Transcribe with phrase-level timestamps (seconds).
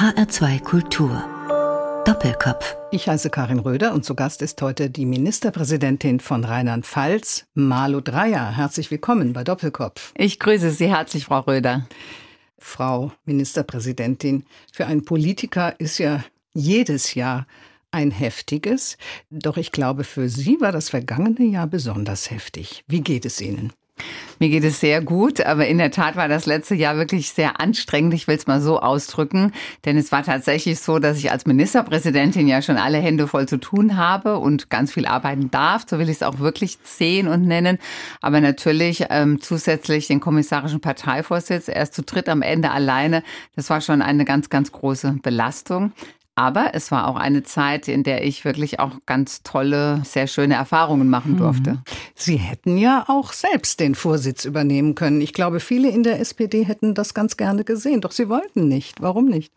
[0.00, 1.22] HR2 Kultur.
[2.06, 2.74] Doppelkopf.
[2.90, 8.56] Ich heiße Karin Röder und zu Gast ist heute die Ministerpräsidentin von Rheinland-Pfalz, Malu Dreyer.
[8.56, 10.14] Herzlich willkommen bei Doppelkopf.
[10.16, 11.86] Ich grüße Sie herzlich, Frau Röder.
[12.56, 16.24] Frau Ministerpräsidentin, für einen Politiker ist ja
[16.54, 17.46] jedes Jahr
[17.90, 18.96] ein heftiges.
[19.28, 22.84] Doch ich glaube, für Sie war das vergangene Jahr besonders heftig.
[22.86, 23.70] Wie geht es Ihnen?
[24.38, 27.60] Mir geht es sehr gut, aber in der Tat war das letzte Jahr wirklich sehr
[27.60, 28.14] anstrengend.
[28.14, 29.52] Ich will es mal so ausdrücken,
[29.84, 33.58] denn es war tatsächlich so, dass ich als Ministerpräsidentin ja schon alle Hände voll zu
[33.58, 35.84] tun habe und ganz viel arbeiten darf.
[35.86, 37.78] So will ich es auch wirklich sehen und nennen.
[38.22, 43.22] Aber natürlich ähm, zusätzlich den kommissarischen Parteivorsitz erst zu dritt am Ende alleine.
[43.56, 45.92] Das war schon eine ganz, ganz große Belastung.
[46.40, 50.54] Aber es war auch eine Zeit, in der ich wirklich auch ganz tolle, sehr schöne
[50.54, 51.72] Erfahrungen machen durfte.
[51.72, 51.82] Mhm.
[52.14, 55.20] Sie hätten ja auch selbst den Vorsitz übernehmen können.
[55.20, 59.02] Ich glaube, viele in der SPD hätten das ganz gerne gesehen, doch sie wollten nicht.
[59.02, 59.52] Warum nicht?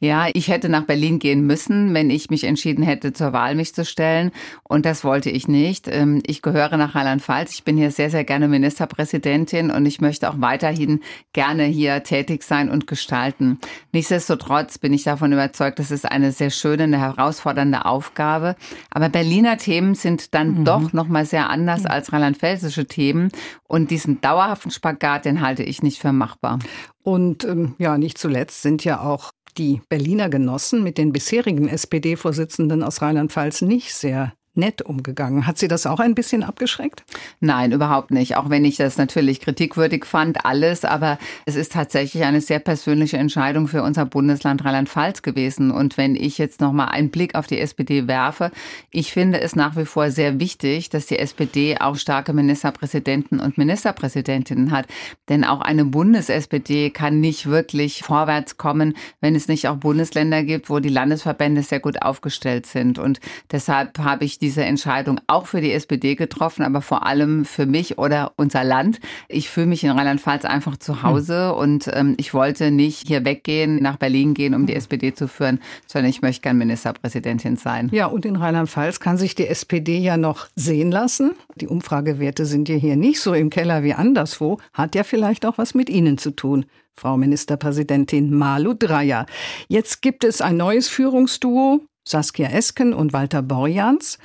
[0.00, 3.74] Ja, ich hätte nach Berlin gehen müssen, wenn ich mich entschieden hätte, zur Wahl mich
[3.74, 4.30] zu stellen.
[4.64, 5.88] Und das wollte ich nicht.
[5.88, 7.54] Ähm, ich gehöre nach Rheinland-Pfalz.
[7.54, 11.00] Ich bin hier sehr, sehr gerne Ministerpräsidentin und ich möchte auch weiterhin
[11.32, 13.58] gerne hier tätig sein und gestalten.
[13.92, 18.56] Nichtsdestotrotz bin ich davon überzeugt, das ist eine sehr schöne, eine herausfordernde Aufgabe.
[18.90, 20.64] Aber Berliner Themen sind dann mhm.
[20.64, 23.30] doch nochmal sehr anders als rheinland-pfälzische Themen.
[23.68, 26.58] Und diesen dauerhaften Spagat, den halte ich nicht für machbar.
[27.02, 32.82] Und ähm, ja, nicht zuletzt sind ja auch die Berliner Genossen mit den bisherigen SPD-Vorsitzenden
[32.82, 35.46] aus Rheinland-Pfalz nicht sehr nett umgegangen.
[35.46, 37.04] Hat Sie das auch ein bisschen abgeschreckt?
[37.40, 38.36] Nein, überhaupt nicht.
[38.36, 40.84] Auch wenn ich das natürlich kritikwürdig fand, alles.
[40.84, 45.70] Aber es ist tatsächlich eine sehr persönliche Entscheidung für unser Bundesland Rheinland-Pfalz gewesen.
[45.70, 48.50] Und wenn ich jetzt noch mal einen Blick auf die SPD werfe,
[48.90, 53.56] ich finde es nach wie vor sehr wichtig, dass die SPD auch starke Ministerpräsidenten und
[53.56, 54.86] Ministerpräsidentinnen hat.
[55.30, 60.68] Denn auch eine Bundes-SPD kann nicht wirklich vorwärts kommen, wenn es nicht auch Bundesländer gibt,
[60.68, 62.98] wo die Landesverbände sehr gut aufgestellt sind.
[62.98, 67.64] Und deshalb habe ich diese Entscheidung auch für die SPD getroffen, aber vor allem für
[67.64, 69.00] mich oder unser Land.
[69.28, 71.56] Ich fühle mich in Rheinland-Pfalz einfach zu Hause hm.
[71.56, 75.60] und ähm, ich wollte nicht hier weggehen, nach Berlin gehen, um die SPD zu führen,
[75.86, 77.88] sondern ich möchte gern Ministerpräsidentin sein.
[77.92, 81.32] Ja, und in Rheinland-Pfalz kann sich die SPD ja noch sehen lassen.
[81.54, 84.58] Die Umfragewerte sind ja hier nicht so im Keller wie anderswo.
[84.74, 86.66] Hat ja vielleicht auch was mit Ihnen zu tun.
[86.94, 89.26] Frau Ministerpräsidentin Malu Dreyer.
[89.68, 91.80] Jetzt gibt es ein neues Führungsduo.
[92.04, 94.18] Saskia Esken und Walter Borjans.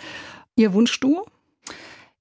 [0.56, 1.26] Ihr Wunschduo?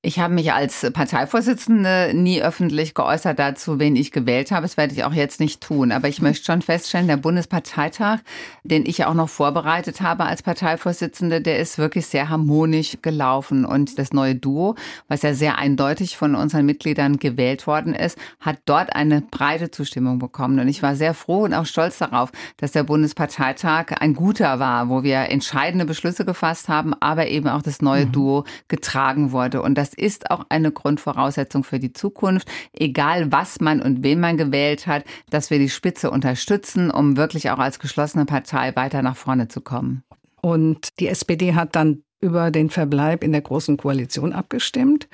[0.07, 4.63] Ich habe mich als Parteivorsitzende nie öffentlich geäußert dazu, wen ich gewählt habe.
[4.63, 5.91] Das werde ich auch jetzt nicht tun.
[5.91, 8.21] Aber ich möchte schon feststellen, der Bundesparteitag,
[8.63, 13.65] den ich ja auch noch vorbereitet habe als Parteivorsitzende, der ist wirklich sehr harmonisch gelaufen.
[13.65, 14.77] Und das neue Duo,
[15.09, 20.21] was ja sehr eindeutig von unseren Mitgliedern gewählt worden ist, hat dort eine breite Zustimmung
[20.21, 20.61] bekommen.
[20.61, 24.89] Und ich war sehr froh und auch stolz darauf, dass der Bundesparteitag ein guter war,
[24.89, 28.13] wo wir entscheidende Beschlüsse gefasst haben, aber eben auch das neue mhm.
[28.13, 29.63] Duo getragen wurde.
[29.63, 34.37] Und das ist auch eine Grundvoraussetzung für die Zukunft, egal was man und wen man
[34.37, 39.17] gewählt hat, dass wir die Spitze unterstützen, um wirklich auch als geschlossene Partei weiter nach
[39.17, 40.03] vorne zu kommen.
[40.41, 45.09] Und die SPD hat dann über den Verbleib in der Großen Koalition abgestimmt.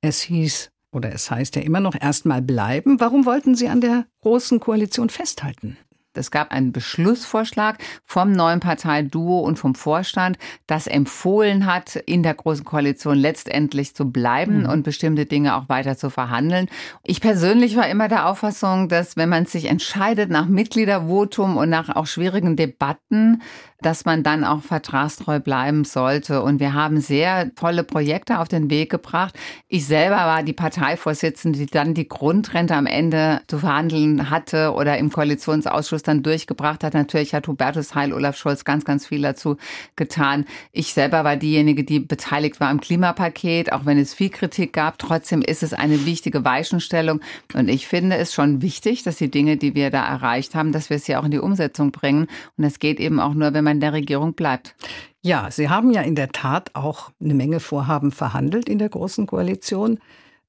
[0.00, 3.00] Es hieß, oder es heißt ja immer noch, erstmal bleiben.
[3.00, 5.76] Warum wollten Sie an der Großen Koalition festhalten?
[6.18, 10.36] Es gab einen Beschlussvorschlag vom neuen Parteiduo und vom Vorstand,
[10.66, 14.68] das empfohlen hat, in der Großen Koalition letztendlich zu bleiben mhm.
[14.68, 16.68] und bestimmte Dinge auch weiter zu verhandeln.
[17.04, 21.94] Ich persönlich war immer der Auffassung, dass wenn man sich entscheidet nach Mitgliedervotum und nach
[21.94, 23.42] auch schwierigen Debatten,
[23.80, 26.42] dass man dann auch vertragstreu bleiben sollte.
[26.42, 29.38] Und wir haben sehr tolle Projekte auf den Weg gebracht.
[29.68, 34.98] Ich selber war die Parteivorsitzende, die dann die Grundrente am Ende zu verhandeln hatte oder
[34.98, 36.94] im Koalitionsausschuss dann durchgebracht hat.
[36.94, 39.56] Natürlich hat Hubertus Heil, Olaf Scholz ganz, ganz viel dazu
[39.94, 40.44] getan.
[40.72, 44.98] Ich selber war diejenige, die beteiligt war am Klimapaket, auch wenn es viel Kritik gab.
[44.98, 47.20] Trotzdem ist es eine wichtige Weichenstellung.
[47.54, 50.90] Und ich finde es schon wichtig, dass die Dinge, die wir da erreicht haben, dass
[50.90, 52.26] wir sie auch in die Umsetzung bringen.
[52.56, 54.74] Und das geht eben auch nur, wenn man in der Regierung bleibt.
[55.20, 59.26] Ja, Sie haben ja in der Tat auch eine Menge Vorhaben verhandelt in der Großen
[59.26, 59.98] Koalition.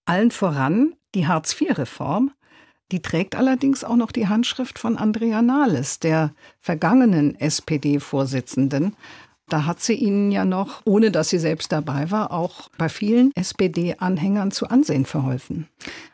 [0.06, 2.32] Allen voran die Hartz-IV-Reform.
[2.92, 8.96] Die trägt allerdings auch noch die Handschrift von Andrea Nahles, der vergangenen SPD-Vorsitzenden.
[9.50, 13.36] Da hat sie Ihnen ja noch, ohne dass sie selbst dabei war, auch bei vielen
[13.36, 15.68] SPD-Anhängern zu Ansehen verholfen.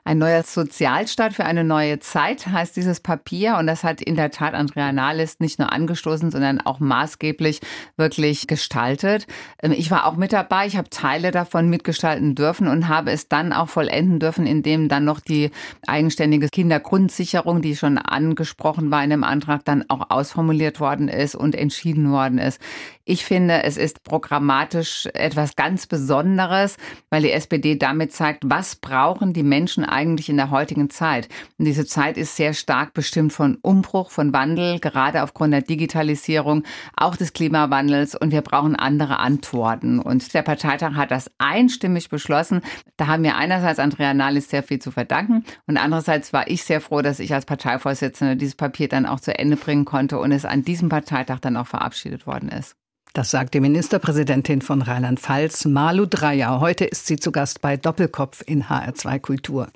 [0.08, 3.58] Ein neuer Sozialstaat für eine neue Zeit heißt dieses Papier.
[3.58, 7.60] Und das hat in der Tat Andrea Nahles nicht nur angestoßen, sondern auch maßgeblich
[7.98, 9.26] wirklich gestaltet.
[9.64, 10.68] Ähm, ich war auch mit dabei.
[10.68, 15.06] Ich habe Teile davon mitgestalten dürfen und habe es dann auch vollenden dürfen, indem dann
[15.06, 15.50] noch die
[15.88, 21.56] eigenständige Kindergrundsicherung, die schon angesprochen war in dem Antrag, dann auch ausformuliert worden ist und
[21.56, 22.62] entschieden worden ist.
[23.08, 26.78] Ich finde, es ist programmatisch etwas ganz Besonderes,
[27.12, 31.30] weil die SPD damit zeigt, was brauchen die Menschen eigentlich in der heutigen Zeit.
[31.60, 36.64] Und diese Zeit ist sehr stark bestimmt von Umbruch, von Wandel, gerade aufgrund der Digitalisierung,
[36.98, 38.16] auch des Klimawandels.
[38.16, 40.00] Und wir brauchen andere Antworten.
[40.00, 42.62] Und der Parteitag hat das einstimmig beschlossen.
[42.98, 46.82] Da haben wir einerseits Andrea Nahles sehr viel zu verdanken und andererseits war ich sehr
[46.82, 50.46] froh, dass ich als Parteivorsitzende dieses Papier dann auch zu Ende bringen konnte und es
[50.46, 52.76] an diesem Parteitag dann auch verabschiedet worden ist.
[53.16, 56.60] Das sagt die Ministerpräsidentin von Rheinland-Pfalz, Malu Dreyer.
[56.60, 59.70] Heute ist sie zu Gast bei Doppelkopf in HR2 Kultur.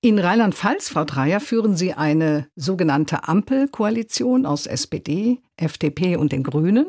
[0.00, 6.86] In Rheinland-Pfalz, Frau Dreyer, führen Sie eine sogenannte Ampelkoalition aus SPD, FDP und den Grünen.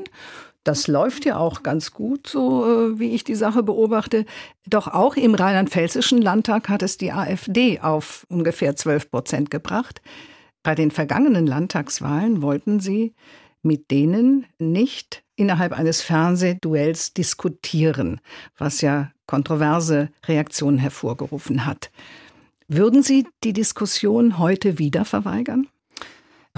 [0.64, 4.26] Das läuft ja auch ganz gut, so äh, wie ich die Sache beobachte.
[4.66, 10.02] Doch auch im rheinland-pfälzischen Landtag hat es die AfD auf ungefähr 12 Prozent gebracht.
[10.64, 13.14] Bei den vergangenen Landtagswahlen wollten Sie
[13.64, 18.22] mit denen nicht innerhalb eines Fernsehduells diskutieren,
[18.58, 21.92] was ja kontroverse Reaktionen hervorgerufen hat.
[22.68, 25.68] Würden Sie die Diskussion heute wieder verweigern?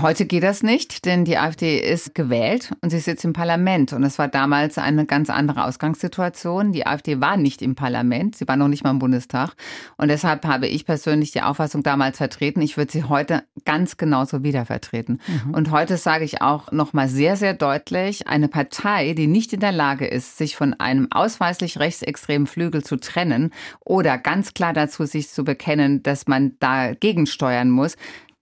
[0.01, 3.93] Heute geht das nicht, denn die AfD ist gewählt und sie sitzt im Parlament.
[3.93, 6.73] Und es war damals eine ganz andere Ausgangssituation.
[6.73, 9.53] Die AfD war nicht im Parlament, sie war noch nicht mal im Bundestag.
[9.95, 14.43] Und deshalb habe ich persönlich die Auffassung damals vertreten, ich würde sie heute ganz genauso
[14.43, 15.21] wieder vertreten.
[15.27, 15.53] Mhm.
[15.53, 19.71] Und heute sage ich auch nochmal sehr, sehr deutlich, eine Partei, die nicht in der
[19.71, 25.29] Lage ist, sich von einem ausweislich rechtsextremen Flügel zu trennen oder ganz klar dazu sich
[25.29, 27.95] zu bekennen, dass man dagegen steuern muss,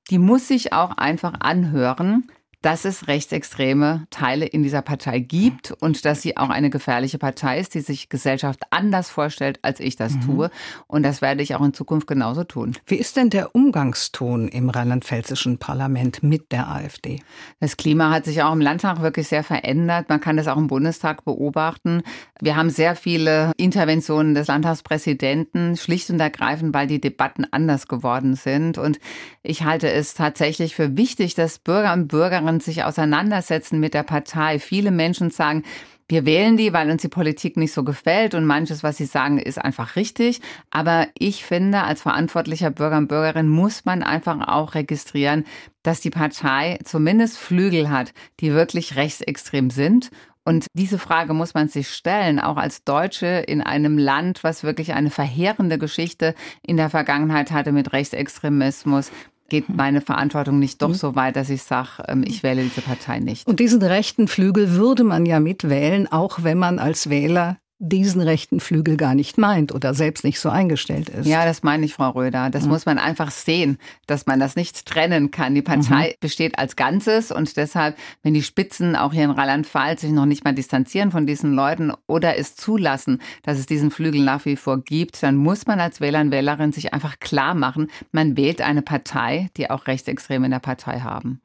[0.09, 2.27] die muss sich auch einfach anhören,
[2.63, 7.59] dass es rechtsextreme Teile in dieser Partei gibt und dass sie auch eine gefährliche Partei
[7.59, 10.21] ist, die sich Gesellschaft anders vorstellt, als ich das mhm.
[10.21, 10.51] tue.
[10.87, 12.73] Und das werde ich auch in Zukunft genauso tun.
[12.85, 17.21] Wie ist denn der Umgangston im rheinland-pfälzischen Parlament mit der AfD?
[17.59, 20.07] Das Klima hat sich auch im Landtag wirklich sehr verändert.
[20.07, 22.01] Man kann das auch im Bundestag beobachten.
[22.39, 28.35] Wir haben sehr viele Interventionen des Landtagspräsidenten, schlicht und ergreifend, weil die Debatten anders geworden
[28.35, 28.77] sind.
[28.77, 28.99] Und
[29.41, 34.03] ich halte es tatsächlich für wichtig, dass Bürger und Bürgerinnen und sich auseinandersetzen mit der
[34.03, 34.59] Partei.
[34.59, 35.63] Viele Menschen sagen,
[36.07, 39.39] wir wählen die, weil uns die Politik nicht so gefällt und manches, was sie sagen,
[39.39, 40.41] ist einfach richtig.
[40.69, 45.45] Aber ich finde, als verantwortlicher Bürger und Bürgerin muss man einfach auch registrieren,
[45.81, 50.11] dass die Partei zumindest Flügel hat, die wirklich rechtsextrem sind.
[50.45, 54.93] Und diese Frage muss man sich stellen, auch als Deutsche in einem Land, was wirklich
[54.93, 59.09] eine verheerende Geschichte in der Vergangenheit hatte mit Rechtsextremismus,
[59.53, 60.93] geht meine Verantwortung nicht doch mhm.
[60.95, 63.45] so weit, dass ich sage, ähm, ich wähle diese Partei nicht.
[63.45, 68.61] Und diesen rechten Flügel würde man ja mitwählen, auch wenn man als Wähler diesen rechten
[68.61, 71.27] Flügel gar nicht meint oder selbst nicht so eingestellt ist.
[71.27, 72.49] Ja, das meine ich, Frau Röder.
[72.49, 72.69] Das mhm.
[72.69, 73.77] muss man einfach sehen,
[74.07, 75.53] dass man das nicht trennen kann.
[75.53, 76.19] Die Partei mhm.
[76.21, 80.45] besteht als Ganzes und deshalb, wenn die Spitzen auch hier in Rheinland-Pfalz sich noch nicht
[80.45, 84.79] mal distanzieren von diesen Leuten oder es zulassen, dass es diesen Flügel nach wie vor
[84.79, 88.81] gibt, dann muss man als Wähler und Wählerin sich einfach klar machen, man wählt eine
[88.81, 91.41] Partei, die auch Rechtsextreme in der Partei haben.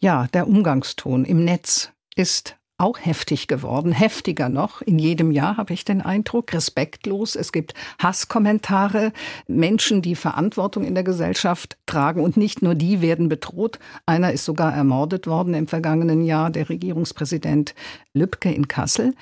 [0.00, 4.82] Ja, der Umgangston im Netz ist auch heftig geworden, heftiger noch.
[4.82, 7.34] In jedem Jahr habe ich den Eindruck, respektlos.
[7.34, 9.12] Es gibt Hasskommentare,
[9.48, 13.80] Menschen, die Verantwortung in der Gesellschaft tragen und nicht nur die werden bedroht.
[14.06, 17.74] Einer ist sogar ermordet worden im vergangenen Jahr, der Regierungspräsident
[18.14, 19.14] Lübcke in Kassel.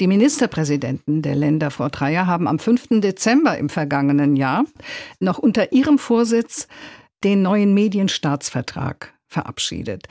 [0.00, 3.00] Die Ministerpräsidenten der Länder vor drei Jahren haben am 5.
[3.02, 4.64] Dezember im vergangenen Jahr
[5.20, 6.66] noch unter ihrem Vorsitz
[7.24, 10.08] den neuen Medienstaatsvertrag verabschiedet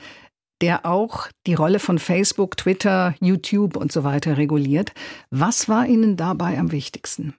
[0.62, 4.92] der auch die Rolle von Facebook, Twitter, YouTube und so weiter reguliert.
[5.30, 7.34] Was war Ihnen dabei am wichtigsten?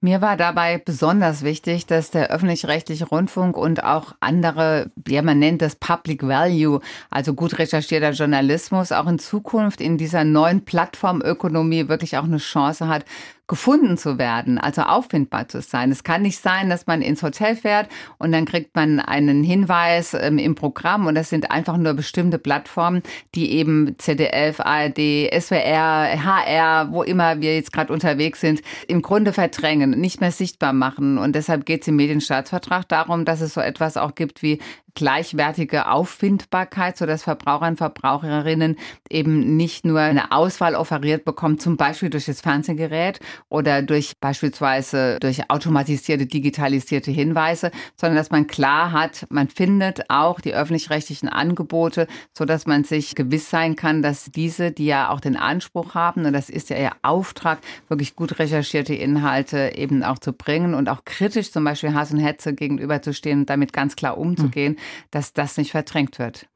[0.00, 5.62] Mir war dabei besonders wichtig, dass der öffentlich-rechtliche Rundfunk und auch andere, ja, man nennt
[5.62, 12.16] das Public Value, also gut recherchierter Journalismus, auch in Zukunft in dieser neuen Plattformökonomie wirklich
[12.16, 13.04] auch eine Chance hat,
[13.52, 15.90] gefunden zu werden, also auffindbar zu sein.
[15.90, 20.14] Es kann nicht sein, dass man ins Hotel fährt und dann kriegt man einen Hinweis
[20.14, 23.02] ähm, im Programm und das sind einfach nur bestimmte Plattformen,
[23.34, 29.34] die eben ZDF, ARD, SWR, HR, wo immer wir jetzt gerade unterwegs sind, im Grunde
[29.52, 31.18] verdrängen, nicht mehr sichtbar machen.
[31.18, 34.60] Und deshalb geht es im Medienstaatsvertrag darum, dass es so etwas auch gibt wie
[34.94, 38.76] gleichwertige Auffindbarkeit, sodass Verbraucher und Verbraucherinnen
[39.08, 45.18] eben nicht nur eine Auswahl offeriert bekommen, zum Beispiel durch das Fernsehgerät oder durch beispielsweise
[45.20, 52.06] durch automatisierte, digitalisierte Hinweise, sondern dass man klar hat, man findet auch die öffentlich-rechtlichen Angebote,
[52.36, 56.32] sodass man sich gewiss sein kann, dass diese, die ja auch den Anspruch haben, und
[56.32, 57.58] das ist ja ihr Auftrag,
[57.88, 62.18] wirklich gut recherchierte Inhalte eben auch zu bringen und auch kritisch zum Beispiel Hass und
[62.18, 64.81] Hetze gegenüberzustehen und damit ganz klar umzugehen, mhm.
[65.10, 66.46] Dass das nicht verdrängt wird.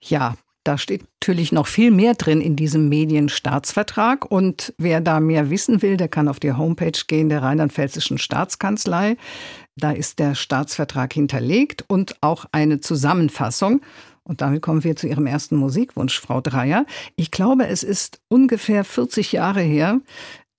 [0.00, 0.34] Ja,
[0.66, 4.28] da steht natürlich noch viel mehr drin in diesem Medienstaatsvertrag.
[4.28, 9.16] Und wer da mehr wissen will, der kann auf die Homepage gehen der Rheinland-Pfälzischen Staatskanzlei.
[9.76, 13.80] Da ist der Staatsvertrag hinterlegt und auch eine Zusammenfassung.
[14.24, 16.84] Und damit kommen wir zu Ihrem ersten Musikwunsch, Frau Dreier.
[17.14, 20.00] Ich glaube, es ist ungefähr 40 Jahre her,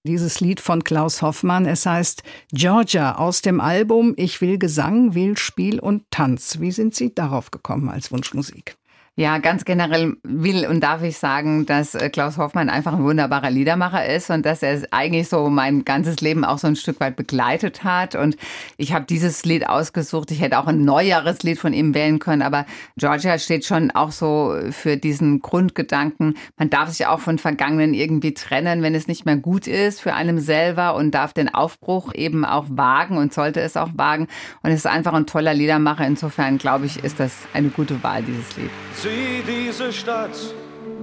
[0.03, 1.65] dieses Lied von Klaus Hoffmann.
[1.65, 6.59] Es heißt Georgia aus dem Album Ich will Gesang, will Spiel und Tanz.
[6.59, 8.76] Wie sind Sie darauf gekommen als Wunschmusik?
[9.19, 13.49] Ja, ganz generell will und darf ich sagen, dass äh, Klaus Hoffmann einfach ein wunderbarer
[13.49, 17.15] Liedermacher ist und dass er eigentlich so mein ganzes Leben auch so ein Stück weit
[17.15, 18.13] begleitet hat.
[18.13, 18.37] Und
[18.77, 20.29] ich habe dieses Lied ausgesucht.
[20.29, 24.11] Ich hätte auch ein neueres Lied von ihm wählen können, aber Georgia steht schon auch
[24.11, 26.37] so für diesen Grundgedanken.
[26.55, 30.13] Man darf sich auch von Vergangenen irgendwie trennen, wenn es nicht mehr gut ist für
[30.13, 34.27] einem selber und darf den Aufbruch eben auch wagen und sollte es auch wagen.
[34.61, 36.05] Und es ist einfach ein toller Liedermacher.
[36.05, 38.69] Insofern glaube ich, ist das eine gute Wahl, dieses Lied.
[39.07, 40.37] Sieh diese Stadt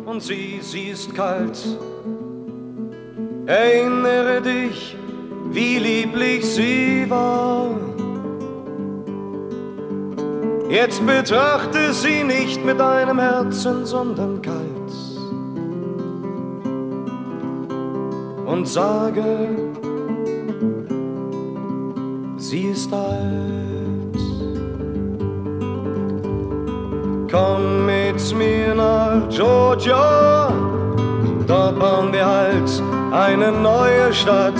[0.04, 1.58] und sie, sie ist kalt.
[3.46, 4.94] Erinnere dich,
[5.50, 7.70] wie lieblich sie war.
[10.68, 14.92] Jetzt betrachte sie nicht mit deinem Herzen, sondern kalt.
[18.44, 19.48] Und sage,
[22.36, 23.73] sie ist alt.
[27.34, 30.52] Komm mit mir nach Georgia,
[31.48, 32.70] dort bauen wir halt
[33.10, 34.54] eine neue Stadt.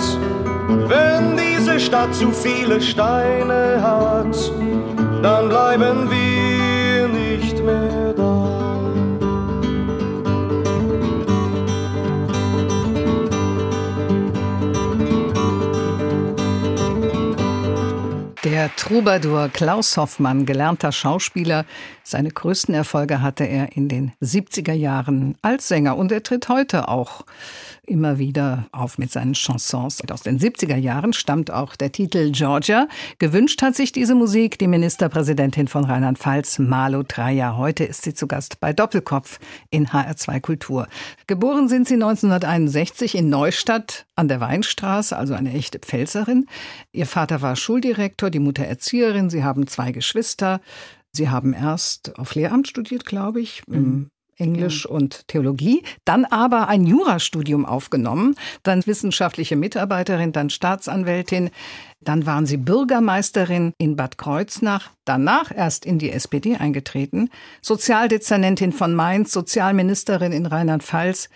[0.89, 4.53] Wenn diese Stadt zu viele Steine hat,
[5.23, 8.35] dann bleiben wir nicht mehr da.
[18.43, 21.65] Der Troubadour Klaus Hoffmann, gelernter Schauspieler,
[22.07, 26.89] seine größten Erfolge hatte er in den 70er Jahren als Sänger und er tritt heute
[26.89, 27.25] auch
[27.87, 30.03] immer wieder auf mit seinen Chansons.
[30.11, 32.89] Aus den 70er Jahren stammt auch der Titel Georgia.
[33.19, 37.57] Gewünscht hat sich diese Musik die Ministerpräsidentin von Rheinland-Pfalz, Malu Dreyer.
[37.57, 39.39] Heute ist sie zu Gast bei Doppelkopf
[39.71, 40.87] in HR2 Kultur.
[41.27, 46.47] Geboren sind sie 1961 in Neustadt an der Weinstraße, also eine echte Pfälzerin.
[46.93, 49.31] Ihr Vater war Schuldirektor, die Mutter Erzieherin.
[49.31, 50.61] Sie haben zwei Geschwister.
[51.15, 54.11] Sie haben erst auf Lehramt studiert, glaube ich, mhm.
[54.37, 61.51] Englisch und Theologie, dann aber ein Jurastudium aufgenommen, dann wissenschaftliche Mitarbeiterin, dann Staatsanwältin,
[62.01, 67.31] dann waren sie Bürgermeisterin in Bad Kreuznach, danach erst in die SPD eingetreten,
[67.63, 71.29] Sozialdezernentin von Mainz, Sozialministerin in Rheinland-Pfalz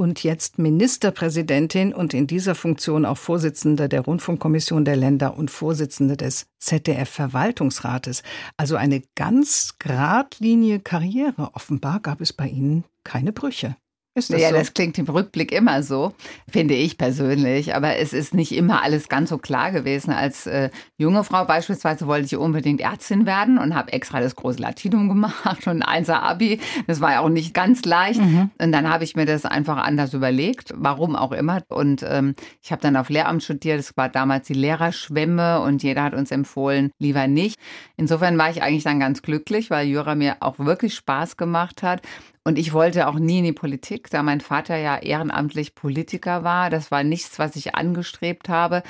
[0.00, 6.16] und jetzt Ministerpräsidentin und in dieser Funktion auch Vorsitzende der Rundfunkkommission der Länder und Vorsitzende
[6.16, 8.22] des ZDF-Verwaltungsrates.
[8.56, 11.50] Also eine ganz geradlinige Karriere.
[11.52, 13.76] Offenbar gab es bei Ihnen keine Brüche.
[14.16, 14.56] Ist das ja, so?
[14.56, 16.12] das klingt im Rückblick immer so,
[16.48, 17.76] finde ich persönlich.
[17.76, 20.10] Aber es ist nicht immer alles ganz so klar gewesen.
[20.10, 24.60] Als äh, junge Frau beispielsweise wollte ich unbedingt Ärztin werden und habe extra das große
[24.60, 26.58] Latinum gemacht und ein Abi.
[26.88, 28.20] Das war ja auch nicht ganz leicht.
[28.20, 28.50] Mhm.
[28.60, 31.62] Und dann habe ich mir das einfach anders überlegt, warum auch immer.
[31.68, 33.78] Und ähm, ich habe dann auf Lehramt studiert.
[33.78, 37.60] Das war damals die Lehrerschwemme und jeder hat uns empfohlen, lieber nicht.
[37.96, 42.02] Insofern war ich eigentlich dann ganz glücklich, weil Jura mir auch wirklich Spaß gemacht hat.
[42.44, 46.70] Und ich wollte auch nie in die Politik, da mein Vater ja ehrenamtlich Politiker war.
[46.70, 48.82] Das war nichts, was ich angestrebt habe.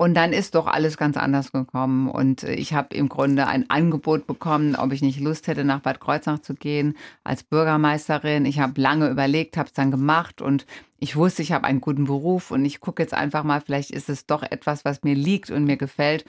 [0.00, 2.08] Und dann ist doch alles ganz anders gekommen.
[2.08, 5.98] Und ich habe im Grunde ein Angebot bekommen, ob ich nicht Lust hätte, nach Bad
[6.00, 8.46] Kreuznach zu gehen als Bürgermeisterin.
[8.46, 10.66] Ich habe lange überlegt, habe es dann gemacht und
[11.00, 14.08] ich wusste, ich habe einen guten Beruf und ich gucke jetzt einfach mal, vielleicht ist
[14.08, 16.24] es doch etwas, was mir liegt und mir gefällt.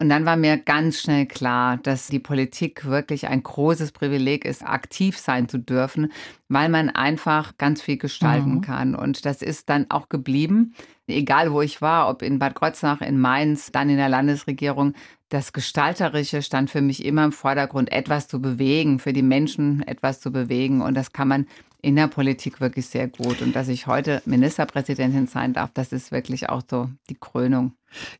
[0.00, 4.66] Und dann war mir ganz schnell klar, dass die Politik wirklich ein großes Privileg ist,
[4.66, 6.10] aktiv sein zu dürfen,
[6.48, 8.60] weil man einfach ganz viel gestalten mhm.
[8.60, 8.94] kann.
[8.96, 10.74] Und das ist dann auch geblieben.
[11.06, 14.94] Egal wo ich war, ob in Bad Kreuznach, in Mainz, dann in der Landesregierung,
[15.28, 20.20] das Gestalterische stand für mich immer im Vordergrund, etwas zu bewegen, für die Menschen etwas
[20.20, 20.82] zu bewegen.
[20.82, 21.46] Und das kann man
[21.84, 23.42] in der Politik wirklich sehr gut.
[23.42, 27.72] Und dass ich heute Ministerpräsidentin sein darf, das ist wirklich auch so die Krönung.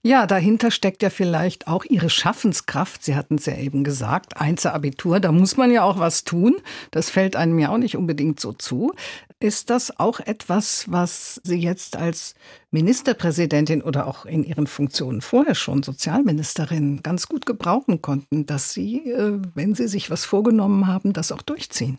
[0.03, 3.03] Ja, dahinter steckt ja vielleicht auch Ihre Schaffenskraft.
[3.03, 6.57] Sie hatten es ja eben gesagt, Einzelabitur, da muss man ja auch was tun.
[6.91, 8.93] Das fällt einem ja auch nicht unbedingt so zu.
[9.41, 12.35] Ist das auch etwas, was Sie jetzt als
[12.71, 19.11] Ministerpräsidentin oder auch in Ihren Funktionen vorher schon Sozialministerin ganz gut gebrauchen konnten, dass Sie,
[19.11, 21.99] äh, wenn Sie sich was vorgenommen haben, das auch durchziehen?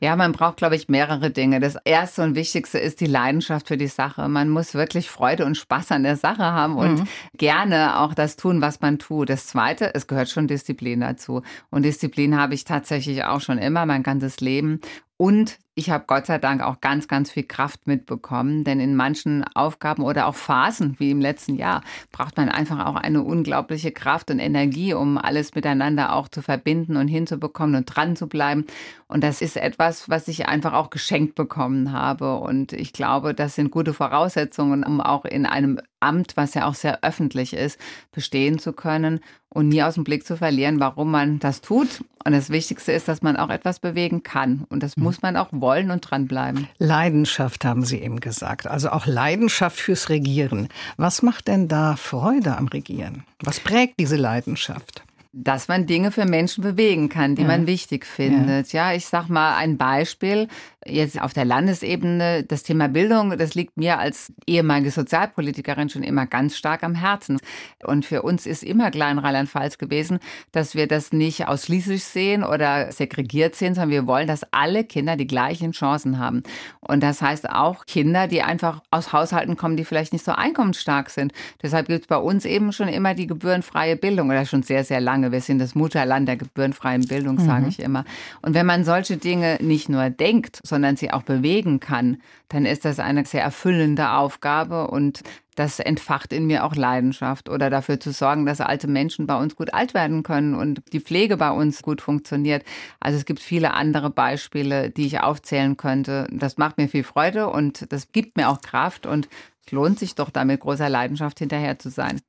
[0.00, 1.58] Ja, man braucht, glaube ich, mehrere Dinge.
[1.58, 4.28] Das erste und wichtigste ist die Leidenschaft für die Sache.
[4.28, 7.08] Man muss wirklich Freude und Spaß an der Sache haben und mhm.
[7.38, 9.30] gerne auch das tun, was man tut.
[9.30, 11.42] Das zweite, es gehört schon Disziplin dazu.
[11.70, 14.80] Und Disziplin habe ich tatsächlich auch schon immer, mein ganzes Leben.
[15.16, 19.44] Und ich habe Gott sei Dank auch ganz, ganz viel Kraft mitbekommen, denn in manchen
[19.54, 24.30] Aufgaben oder auch Phasen wie im letzten Jahr braucht man einfach auch eine unglaubliche Kraft
[24.30, 28.64] und Energie, um alles miteinander auch zu verbinden und hinzubekommen und dran zu bleiben.
[29.06, 32.38] Und das ist etwas, was ich einfach auch geschenkt bekommen habe.
[32.38, 36.74] Und ich glaube, das sind gute Voraussetzungen, um auch in einem Amt, was ja auch
[36.74, 37.78] sehr öffentlich ist,
[38.12, 42.04] bestehen zu können und nie aus dem Blick zu verlieren, warum man das tut.
[42.24, 44.66] Und das Wichtigste ist, dass man auch etwas bewegen kann.
[44.68, 46.68] Und das muss man auch wollen und dranbleiben.
[46.78, 48.66] Leidenschaft haben Sie eben gesagt.
[48.66, 50.68] Also auch Leidenschaft fürs Regieren.
[50.96, 53.24] Was macht denn da Freude am Regieren?
[53.42, 55.02] Was prägt diese Leidenschaft?
[55.38, 57.48] Dass man Dinge für Menschen bewegen kann, die ja.
[57.48, 58.72] man wichtig findet.
[58.72, 58.90] Ja.
[58.90, 60.48] ja, ich sag mal ein Beispiel
[60.86, 62.44] jetzt auf der Landesebene.
[62.44, 67.38] Das Thema Bildung, das liegt mir als ehemalige Sozialpolitikerin schon immer ganz stark am Herzen.
[67.84, 70.20] Und für uns ist immer klar in Rheinland-Pfalz gewesen,
[70.52, 75.16] dass wir das nicht ausschließlich sehen oder segregiert sehen, sondern wir wollen, dass alle Kinder
[75.16, 76.44] die gleichen Chancen haben.
[76.80, 81.10] Und das heißt auch Kinder, die einfach aus Haushalten kommen, die vielleicht nicht so einkommensstark
[81.10, 81.32] sind.
[81.62, 85.00] Deshalb gibt es bei uns eben schon immer die gebührenfreie Bildung oder schon sehr, sehr
[85.00, 85.25] lange.
[85.32, 87.46] Wir sind das Mutterland der gebührenfreien Bildung, mhm.
[87.46, 88.04] sage ich immer.
[88.42, 92.18] Und wenn man solche Dinge nicht nur denkt, sondern sie auch bewegen kann,
[92.48, 95.22] dann ist das eine sehr erfüllende Aufgabe und
[95.56, 99.56] das entfacht in mir auch Leidenschaft oder dafür zu sorgen, dass alte Menschen bei uns
[99.56, 102.62] gut alt werden können und die Pflege bei uns gut funktioniert.
[103.00, 106.28] Also es gibt viele andere Beispiele, die ich aufzählen könnte.
[106.30, 109.28] Das macht mir viel Freude und das gibt mir auch Kraft und
[109.64, 112.20] es lohnt sich doch da mit großer Leidenschaft hinterher zu sein.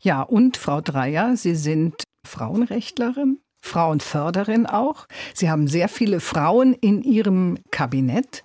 [0.00, 5.06] Ja, und Frau Dreier, Sie sind Frauenrechtlerin, Frauenförderin auch.
[5.34, 8.42] Sie haben sehr viele Frauen in Ihrem Kabinett.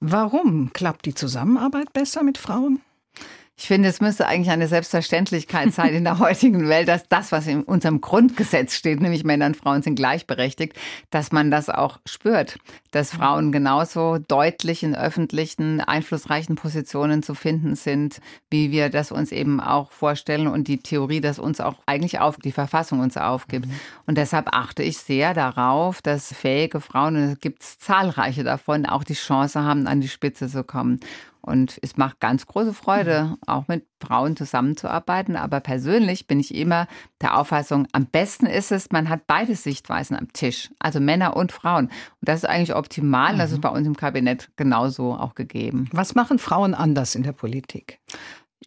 [0.00, 2.80] Warum klappt die Zusammenarbeit besser mit Frauen?
[3.60, 7.48] Ich finde, es müsste eigentlich eine Selbstverständlichkeit sein in der heutigen Welt, dass das, was
[7.48, 10.74] in unserem Grundgesetz steht, nämlich Männer und Frauen sind gleichberechtigt,
[11.10, 12.58] dass man das auch spürt,
[12.92, 19.32] dass Frauen genauso deutlich in öffentlichen, einflussreichen Positionen zu finden sind, wie wir das uns
[19.32, 23.66] eben auch vorstellen und die Theorie, dass uns auch eigentlich auf die Verfassung uns aufgibt.
[23.66, 23.72] Mhm.
[24.06, 29.02] Und deshalb achte ich sehr darauf, dass fähige Frauen, und es gibt zahlreiche davon, auch
[29.02, 31.00] die Chance haben, an die Spitze zu kommen.
[31.48, 33.36] Und es macht ganz große Freude, mhm.
[33.46, 35.36] auch mit Frauen zusammenzuarbeiten.
[35.36, 36.86] Aber persönlich bin ich immer
[37.20, 41.52] der Auffassung, am besten ist es, man hat beide Sichtweisen am Tisch, also Männer und
[41.52, 41.86] Frauen.
[41.86, 43.34] Und das ist eigentlich optimal.
[43.34, 43.38] Mhm.
[43.38, 43.62] Das ist mhm.
[43.62, 45.88] bei uns im Kabinett genauso auch gegeben.
[45.92, 47.98] Was machen Frauen anders in der Politik?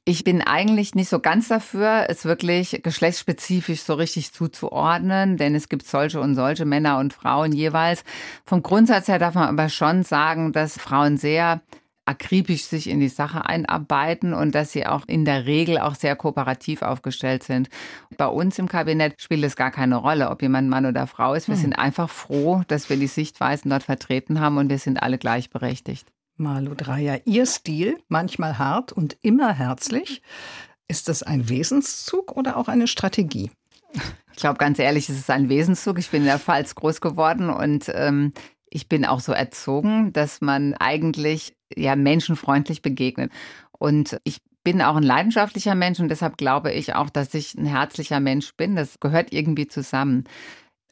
[0.04, 5.70] Ich bin eigentlich nicht so ganz dafür, es wirklich geschlechtsspezifisch so richtig zuzuordnen, denn es
[5.70, 8.04] gibt solche und solche Männer und Frauen jeweils.
[8.44, 11.62] Vom Grundsatz her darf man aber schon sagen, dass Frauen sehr
[12.06, 16.16] akribisch sich in die Sache einarbeiten und dass sie auch in der Regel auch sehr
[16.16, 17.70] kooperativ aufgestellt sind.
[18.18, 21.48] Bei uns im Kabinett spielt es gar keine Rolle, ob jemand Mann oder Frau ist.
[21.48, 21.62] Wir hm.
[21.62, 26.08] sind einfach froh, dass wir die Sichtweisen dort vertreten haben und wir sind alle gleichberechtigt.
[26.38, 30.22] Malu Dreier, Ihr Stil, manchmal hart und immer herzlich.
[30.88, 33.52] Ist das ein Wesenszug oder auch eine Strategie?
[34.34, 36.00] Ich glaube, ganz ehrlich, es ist ein Wesenszug.
[36.00, 38.34] Ich bin in der Pfalz groß geworden und ähm,
[38.72, 43.32] ich bin auch so erzogen, dass man eigentlich ja menschenfreundlich begegnet.
[43.78, 47.66] Und ich bin auch ein leidenschaftlicher Mensch und deshalb glaube ich auch, dass ich ein
[47.66, 48.76] herzlicher Mensch bin.
[48.76, 50.26] Das gehört irgendwie zusammen.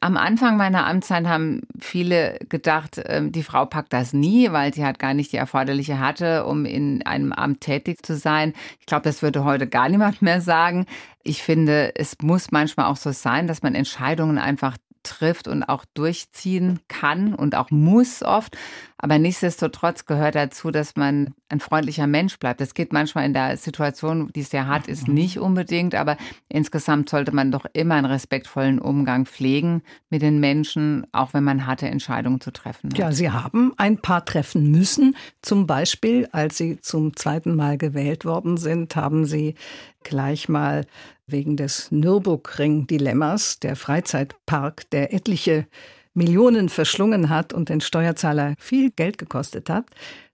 [0.02, 4.84] Am Anfang meiner Amtszeit haben viele gedacht, ähm, die Frau packt das nie, weil sie
[4.84, 8.54] halt gar nicht die erforderliche hatte, um in einem Amt tätig zu sein.
[8.78, 10.86] Ich glaube, das würde heute gar niemand mehr sagen.
[11.22, 15.84] Ich finde, es muss manchmal auch so sein, dass man Entscheidungen einfach trifft und auch
[15.94, 18.56] durchziehen kann und auch muss oft.
[18.98, 22.60] Aber nichtsdestotrotz gehört dazu, dass man ein freundlicher Mensch bleibt.
[22.60, 25.14] Das geht manchmal in der Situation, die es sehr hart ist, mhm.
[25.14, 25.94] nicht unbedingt.
[25.94, 31.44] Aber insgesamt sollte man doch immer einen respektvollen Umgang pflegen mit den Menschen, auch wenn
[31.44, 32.98] man harte Entscheidungen zu treffen hat.
[32.98, 35.16] Ja, Sie haben ein paar treffen müssen.
[35.40, 39.54] Zum Beispiel, als Sie zum zweiten Mal gewählt worden sind, haben Sie
[40.02, 40.86] gleich mal
[41.32, 45.66] wegen des Nürburgring-Dilemmas, der Freizeitpark, der etliche
[46.12, 49.86] Millionen verschlungen hat und den Steuerzahler viel Geld gekostet hat,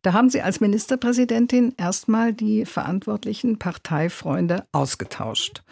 [0.02, 5.62] da haben Sie als Ministerpräsidentin erstmal die verantwortlichen Parteifreunde ausgetauscht.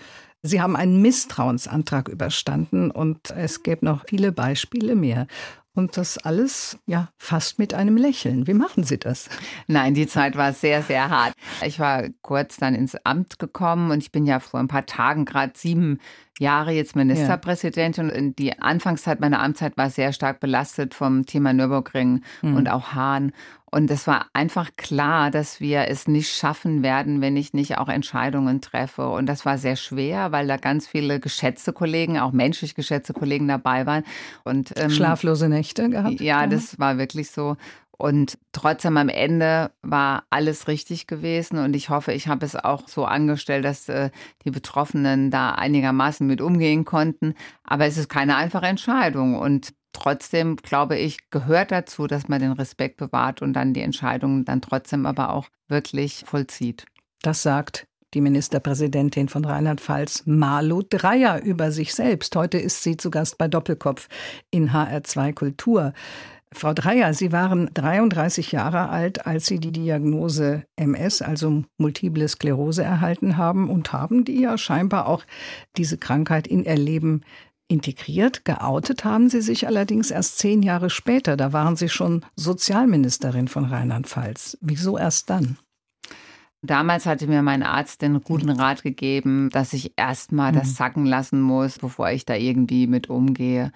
[0.42, 5.26] Sie haben einen Misstrauensantrag überstanden und es gäbe noch viele Beispiele mehr.
[5.74, 8.46] Und das alles, ja, fast mit einem Lächeln.
[8.46, 9.28] Wie machen Sie das?
[9.66, 11.34] Nein, die Zeit war sehr, sehr hart.
[11.66, 15.24] Ich war kurz dann ins Amt gekommen und ich bin ja vor ein paar Tagen
[15.24, 15.98] gerade sieben
[16.38, 18.09] Jahre jetzt Ministerpräsidentin.
[18.09, 18.16] Ja.
[18.16, 22.57] Und die Anfangszeit meiner Amtszeit war sehr stark belastet vom Thema Nürburgring mhm.
[22.57, 23.33] und auch Hahn.
[23.75, 27.88] Und es war einfach klar, dass wir es nicht schaffen werden, wenn ich nicht auch
[27.88, 29.09] Entscheidungen treffe.
[29.09, 33.49] Und das war sehr schwer, weil da ganz viele geschätzte Kollegen, auch menschlich geschätzte Kollegen
[33.49, 34.05] dabei waren.
[34.44, 36.20] Und ähm, schlaflose Nächte gehabt.
[36.20, 37.57] Ja, das war wirklich so.
[37.96, 42.88] Und trotzdem am Ende war alles richtig gewesen und ich hoffe, ich habe es auch
[42.88, 44.11] so angestellt, dass äh,
[44.44, 47.35] die Betroffenen da einigermaßen mit umgehen konnten.
[47.62, 52.52] Aber es ist keine einfache Entscheidung und trotzdem, glaube ich, gehört dazu, dass man den
[52.52, 56.85] Respekt bewahrt und dann die Entscheidungen dann trotzdem aber auch wirklich vollzieht.
[57.22, 62.35] Das sagt die Ministerpräsidentin von Rheinland-Pfalz, Malu Dreyer, über sich selbst.
[62.37, 64.09] Heute ist sie zu Gast bei Doppelkopf
[64.50, 65.92] in HR2 Kultur.
[66.55, 72.83] Frau Dreyer, Sie waren 33 Jahre alt, als Sie die Diagnose MS, also multiple Sklerose,
[72.83, 75.25] erhalten haben und haben die ja scheinbar auch
[75.77, 77.23] diese Krankheit in Ihr Leben
[77.67, 81.37] Integriert, geoutet haben Sie sich allerdings erst zehn Jahre später.
[81.37, 84.59] Da waren Sie schon Sozialministerin von Rheinland-Pfalz.
[84.61, 85.57] Wieso erst dann?
[86.61, 90.73] Damals hatte mir mein Arzt den guten Rat gegeben, dass ich erst mal das mhm.
[90.73, 93.73] sacken lassen muss, bevor ich da irgendwie mit umgehe.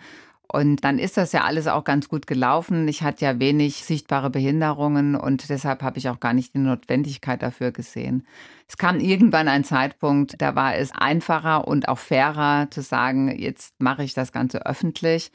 [0.51, 2.89] Und dann ist das ja alles auch ganz gut gelaufen.
[2.89, 7.43] Ich hatte ja wenig sichtbare Behinderungen und deshalb habe ich auch gar nicht die Notwendigkeit
[7.43, 8.27] dafür gesehen.
[8.67, 13.75] Es kam irgendwann ein Zeitpunkt, da war es einfacher und auch fairer zu sagen, jetzt
[13.79, 15.33] mache ich das Ganze öffentlich.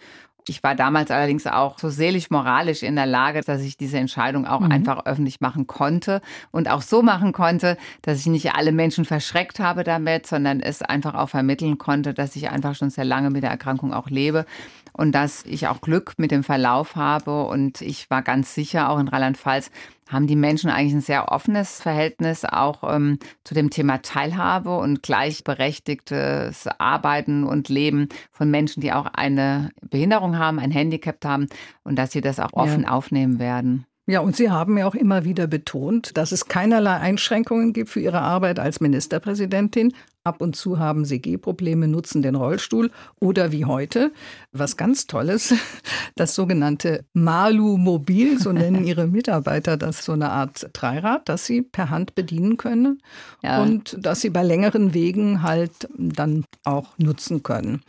[0.47, 4.59] Ich war damals allerdings auch so seelisch-moralisch in der Lage, dass ich diese Entscheidung auch
[4.59, 4.71] mhm.
[4.71, 6.21] einfach öffentlich machen konnte
[6.51, 10.81] und auch so machen konnte, dass ich nicht alle Menschen verschreckt habe damit, sondern es
[10.81, 14.45] einfach auch vermitteln konnte, dass ich einfach schon sehr lange mit der Erkrankung auch lebe
[14.93, 17.45] und dass ich auch Glück mit dem Verlauf habe.
[17.45, 19.71] Und ich war ganz sicher, auch in Rheinland-Pfalz
[20.09, 25.01] haben die Menschen eigentlich ein sehr offenes Verhältnis auch ähm, zu dem Thema Teilhabe und
[25.01, 31.47] gleichberechtigtes Arbeiten und Leben von Menschen, die auch eine Behinderung haben, ein Handicap haben
[31.83, 32.89] und dass sie das auch offen ja.
[32.89, 33.85] aufnehmen werden.
[34.05, 38.01] Ja, und Sie haben ja auch immer wieder betont, dass es keinerlei Einschränkungen gibt für
[38.01, 39.93] Ihre Arbeit als Ministerpräsidentin.
[40.25, 44.13] Ab und zu haben Sie Gehprobleme, nutzen den Rollstuhl oder wie heute,
[44.53, 45.53] was ganz Tolles,
[46.15, 51.89] das sogenannte Malu-Mobil, so nennen Ihre Mitarbeiter das, so eine Art Dreirad, das Sie per
[51.89, 53.01] Hand bedienen können
[53.41, 53.61] ja.
[53.61, 57.81] und das Sie bei längeren Wegen halt dann auch nutzen können.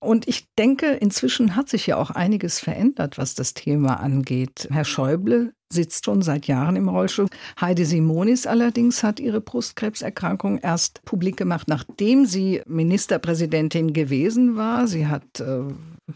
[0.00, 4.66] Und ich denke, inzwischen hat sich ja auch einiges verändert, was das Thema angeht.
[4.70, 7.28] Herr Schäuble sitzt schon seit Jahren im Rollstuhl.
[7.60, 14.88] Heide Simonis allerdings hat ihre Brustkrebserkrankung erst publik gemacht, nachdem sie Ministerpräsidentin gewesen war.
[14.88, 15.64] Sie hat äh,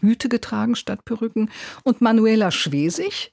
[0.01, 1.51] Hüte getragen statt Perücken.
[1.83, 3.31] Und Manuela Schwesig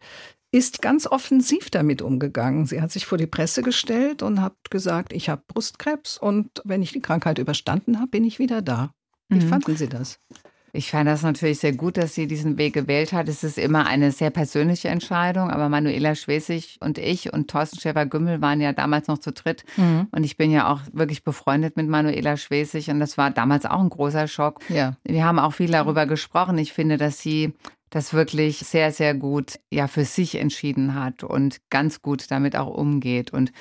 [0.53, 2.67] ist ganz offensiv damit umgegangen.
[2.67, 6.83] Sie hat sich vor die Presse gestellt und hat gesagt, ich habe Brustkrebs und wenn
[6.83, 8.93] ich die Krankheit überstanden habe, bin ich wieder da.
[9.33, 9.49] Wie mhm.
[9.49, 10.19] fanden Sie das?
[10.75, 13.29] Ich fand das natürlich sehr gut, dass sie diesen Weg gewählt hat.
[13.29, 18.41] Es ist immer eine sehr persönliche Entscheidung, aber Manuela Schwesig und ich und Thorsten Schäfer-Gümmel
[18.41, 19.65] waren ja damals noch zu dritt.
[19.77, 20.09] Mhm.
[20.13, 23.81] Und ich bin ja auch wirklich befreundet mit Manuela Schwesig und das war damals auch
[23.81, 24.61] ein großer Schock.
[24.71, 24.97] Ja.
[25.05, 26.57] Wir haben auch viel darüber gesprochen.
[26.57, 27.53] Ich finde, dass sie
[27.91, 32.75] das wirklich sehr, sehr gut ja für sich entschieden hat und ganz gut damit auch
[32.75, 33.31] umgeht.
[33.31, 33.53] Und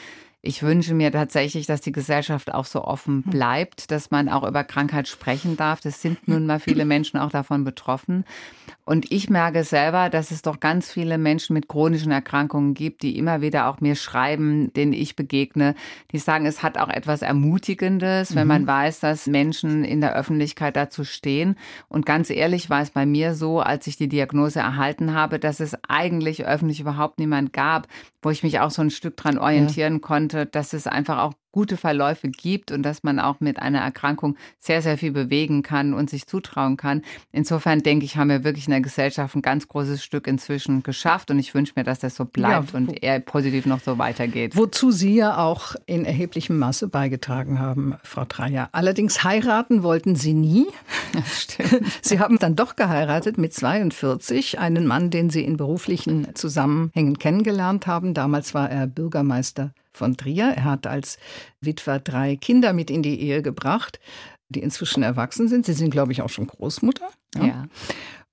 [0.44, 3.32] ich wünsche mir tatsächlich, dass die Gesellschaft auch so offen hm.
[3.32, 5.82] bleibt, dass man auch über Krankheit sprechen darf.
[5.82, 8.26] Das sind nun mal viele Menschen auch davon betroffen.
[8.84, 13.18] Und ich merke selber, dass es doch ganz viele Menschen mit chronischen Erkrankungen gibt, die
[13.18, 15.76] immer wieder auch mir schreiben, denen ich begegne,
[16.12, 18.68] die sagen, es hat auch etwas Ermutigendes, wenn man mhm.
[18.68, 21.56] weiß, dass Menschen in der Öffentlichkeit dazu stehen.
[21.88, 25.60] Und ganz ehrlich war es bei mir so, als ich die Diagnose erhalten habe, dass
[25.60, 27.88] es eigentlich öffentlich überhaupt niemand gab,
[28.22, 30.00] wo ich mich auch so ein Stück dran orientieren ja.
[30.00, 34.38] konnte, dass es einfach auch gute Verläufe gibt und dass man auch mit einer Erkrankung
[34.60, 37.02] sehr, sehr viel bewegen kann und sich zutrauen kann.
[37.32, 41.30] Insofern denke ich, haben wir wirklich in der Gesellschaft ein ganz großes Stück inzwischen geschafft
[41.30, 44.56] und ich wünsche mir, dass das so bleibt ja, und eher positiv noch so weitergeht.
[44.56, 48.70] Wozu Sie ja auch in erheblichem Maße beigetragen haben, Frau Dreyer.
[48.72, 50.68] Allerdings heiraten wollten Sie nie.
[51.26, 51.84] stimmt.
[52.02, 57.88] Sie haben dann doch geheiratet mit 42, einen Mann, den Sie in beruflichen Zusammenhängen kennengelernt
[57.88, 58.14] haben.
[58.14, 60.54] Damals war er Bürgermeister von Trier.
[60.56, 61.18] Er hat als
[61.60, 64.00] Witwer drei Kinder mit in die Ehe gebracht,
[64.50, 65.66] die inzwischen erwachsen sind.
[65.66, 67.10] Sie sind, glaube ich, auch schon Großmutter.
[67.36, 67.46] Ja.
[67.46, 67.68] ja.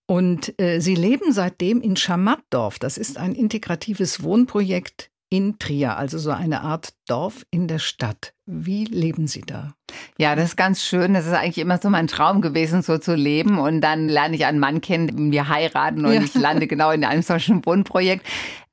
[0.06, 2.78] Und äh, Sie leben seitdem in Schamattdorf.
[2.78, 8.32] Das ist ein integratives Wohnprojekt in Trier, also so eine Art Dorf in der Stadt.
[8.50, 9.74] Wie leben Sie da?
[10.16, 11.12] Ja, das ist ganz schön.
[11.12, 13.58] Das ist eigentlich immer so mein Traum gewesen, so zu leben.
[13.58, 16.22] Und dann lerne ich einen Mann kennen, wir heiraten und ja.
[16.22, 18.24] ich lande genau in einem solchen Wohnprojekt.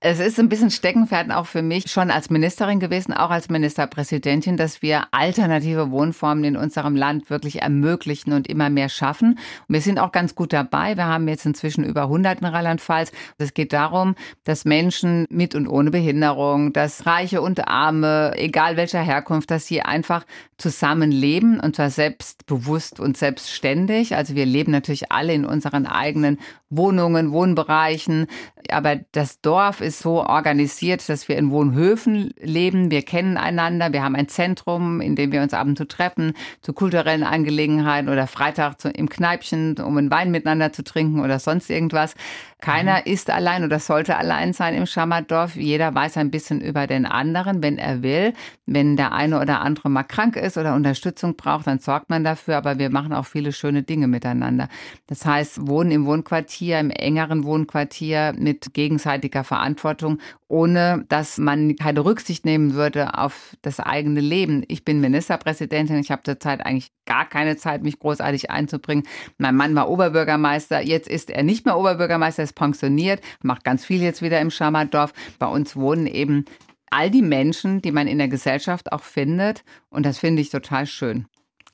[0.08, 4.56] Es ist ein bisschen Steckenpferd auch für mich, schon als Ministerin gewesen, auch als Ministerpräsidentin,
[4.56, 9.40] dass wir alternative Wohnformen in unserem Land wirklich ermöglichen und immer mehr schaffen.
[9.68, 10.96] Und wir sind auch ganz gut dabei.
[10.96, 13.12] Wir haben jetzt inzwischen über 100 in Rheinland-Pfalz.
[13.40, 19.02] Es geht darum, dass Menschen mit und ohne Behinderung, dass Reiche und Arme, egal welcher
[19.02, 20.25] Herkunft, dass sie einfach
[20.58, 24.15] zusammen leben und zwar selbstbewusst und selbstständig.
[24.15, 28.28] Also wir leben natürlich alle in unseren eigenen Wohnungen, Wohnbereichen,
[28.69, 32.91] aber das Dorf ist so organisiert, dass wir in Wohnhöfen leben.
[32.91, 33.93] Wir kennen einander.
[33.93, 38.10] Wir haben ein Zentrum, in dem wir uns ab und zu treffen, zu kulturellen Angelegenheiten
[38.10, 42.15] oder Freitag im Kneipchen, um einen Wein miteinander zu trinken oder sonst irgendwas.
[42.62, 43.12] Keiner mhm.
[43.12, 45.56] ist allein oder sollte allein sein im Schammertdorf.
[45.56, 48.34] Jeder weiß ein bisschen über den anderen, wenn er will.
[48.65, 52.58] Wenn der eine oder andere mal krank ist oder Unterstützung braucht, dann sorgt man dafür.
[52.58, 54.70] Aber wir machen auch viele schöne Dinge miteinander.
[55.08, 62.06] Das heißt, Wohnen im Wohnquartier, im engeren Wohnquartier mit gegenseitiger Verantwortung, ohne dass man keine
[62.06, 64.63] Rücksicht nehmen würde auf das eigene Leben.
[64.68, 65.98] Ich bin Ministerpräsidentin.
[65.98, 69.06] Ich habe zurzeit eigentlich gar keine Zeit, mich großartig einzubringen.
[69.38, 70.82] Mein Mann war Oberbürgermeister.
[70.82, 75.13] Jetzt ist er nicht mehr Oberbürgermeister ist pensioniert, macht ganz viel jetzt wieder im Schammertdorf.
[75.39, 76.46] Bei uns wohnen eben
[76.89, 79.63] all die Menschen, die man in der Gesellschaft auch findet.
[79.89, 81.26] Und das finde ich total schön.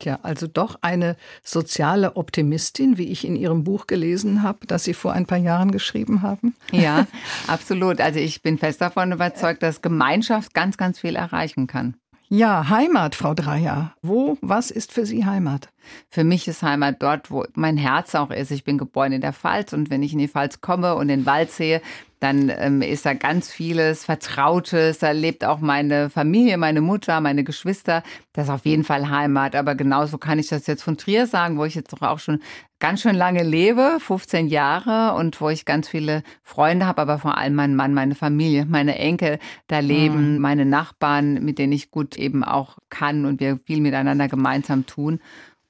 [0.04, 4.93] Ja, also doch eine soziale Optimistin, wie ich in Ihrem Buch gelesen habe, das Sie
[4.93, 6.56] vor ein paar Jahren geschrieben haben.
[6.71, 7.06] Ja,
[7.47, 8.02] absolut.
[8.02, 11.95] Also ich bin fest davon überzeugt, dass Gemeinschaft ganz, ganz viel erreichen kann.
[12.30, 13.93] Ja, Heimat, Frau Dreier.
[14.02, 15.67] Wo, was ist für Sie Heimat?
[16.10, 18.52] Für mich ist Heimat dort, wo mein Herz auch ist.
[18.52, 21.26] Ich bin geboren in der Pfalz und wenn ich in die Pfalz komme und den
[21.26, 21.82] Wald sehe,
[22.22, 25.00] dann ähm, ist da ganz vieles Vertrautes.
[25.00, 28.04] Da lebt auch meine Familie, meine Mutter, meine Geschwister.
[28.32, 29.56] Das ist auf jeden Fall Heimat.
[29.56, 32.39] Aber genauso kann ich das jetzt von Trier sagen, wo ich jetzt doch auch schon
[32.78, 37.38] ganz schön lange lebe, 15 Jahre und wo ich ganz viele Freunde habe, aber vor
[37.38, 40.41] allem mein Mann, meine Familie, meine Enkel da leben, mhm.
[40.41, 45.22] meine Nachbarn, mit denen ich gut eben auch kann und wir viel miteinander gemeinsam tun.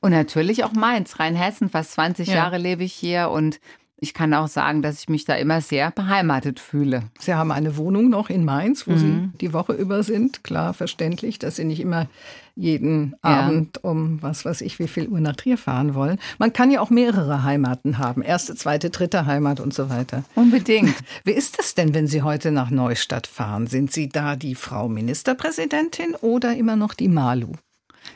[0.01, 1.69] Und natürlich auch Mainz, Rheinhessen.
[1.69, 2.35] Fast 20 ja.
[2.35, 3.59] Jahre lebe ich hier und
[4.03, 7.03] ich kann auch sagen, dass ich mich da immer sehr beheimatet fühle.
[7.19, 8.97] Sie haben eine Wohnung noch in Mainz, wo mhm.
[8.97, 10.43] Sie die Woche über sind.
[10.43, 12.07] Klar, verständlich, dass Sie nicht immer
[12.55, 13.29] jeden ja.
[13.29, 16.17] Abend um was weiß ich wie viel Uhr nach Trier fahren wollen.
[16.39, 18.23] Man kann ja auch mehrere Heimaten haben.
[18.23, 20.23] Erste, zweite, dritte Heimat und so weiter.
[20.33, 20.95] Unbedingt.
[21.23, 23.67] Wie ist das denn, wenn Sie heute nach Neustadt fahren?
[23.67, 27.53] Sind Sie da die Frau Ministerpräsidentin oder immer noch die Malu?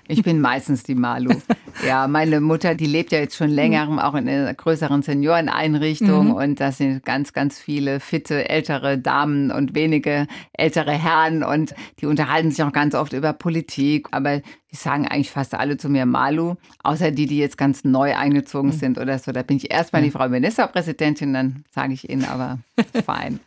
[0.08, 1.32] Ich bin meistens die Malu.
[1.86, 6.34] Ja, meine Mutter, die lebt ja jetzt schon länger auch in einer größeren Senioreneinrichtung mhm.
[6.34, 12.06] und das sind ganz, ganz viele fitte ältere Damen und wenige ältere Herren und die
[12.06, 16.06] unterhalten sich auch ganz oft über Politik, aber die sagen eigentlich fast alle zu mir
[16.06, 18.76] Malu, außer die, die jetzt ganz neu eingezogen mhm.
[18.76, 19.34] sind oder so.
[19.34, 22.60] Da bin ich erstmal die Frau Ministerpräsidentin, dann sage ich Ihnen aber
[23.06, 23.42] fein.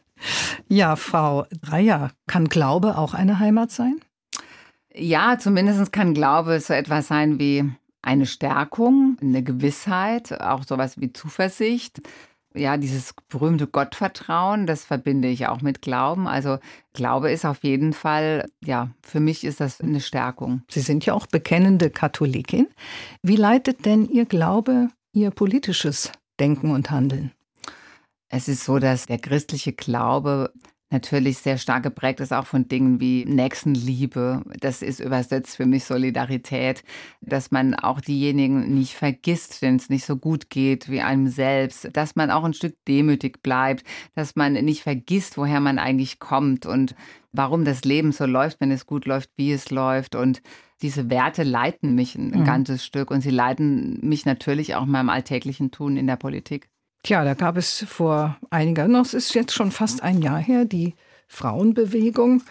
[0.69, 4.01] Ja, Frau Dreier, kann Glaube auch eine Heimat sein?
[4.99, 7.65] Ja, zumindest kann Glaube so etwas sein wie
[8.03, 12.01] eine Stärkung, eine Gewissheit, auch sowas wie Zuversicht.
[12.55, 16.27] Ja, dieses berühmte Gottvertrauen, das verbinde ich auch mit Glauben.
[16.27, 16.59] Also
[16.95, 20.63] Glaube ist auf jeden Fall, ja, für mich ist das eine Stärkung.
[20.69, 22.67] Sie sind ja auch bekennende Katholikin.
[23.23, 27.33] Wie leitet denn Ihr Glaube Ihr politisches Denken und Handeln?
[28.31, 30.53] Es ist so, dass der christliche Glaube
[30.91, 34.43] natürlich sehr stark geprägt ist auch von Dingen wie Nächstenliebe.
[34.61, 36.83] Das ist übersetzt für mich Solidarität,
[37.21, 41.89] dass man auch diejenigen nicht vergisst, denen es nicht so gut geht wie einem selbst,
[41.93, 46.65] dass man auch ein Stück demütig bleibt, dass man nicht vergisst, woher man eigentlich kommt
[46.65, 46.95] und
[47.33, 50.43] warum das Leben so läuft, wenn es gut läuft, wie es läuft und
[50.81, 52.45] diese Werte leiten mich ein mhm.
[52.45, 56.69] ganzes Stück und sie leiten mich natürlich auch in meinem alltäglichen Tun in der Politik.
[57.03, 60.65] Tja, da gab es vor einiger, noch es ist jetzt schon fast ein Jahr her,
[60.65, 60.95] die
[61.29, 62.43] Frauenbewegung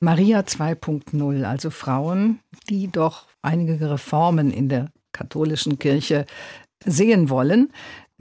[0.00, 6.26] Maria 2.0, also Frauen, die doch einige Reformen in der katholischen Kirche
[6.84, 7.72] sehen wollen.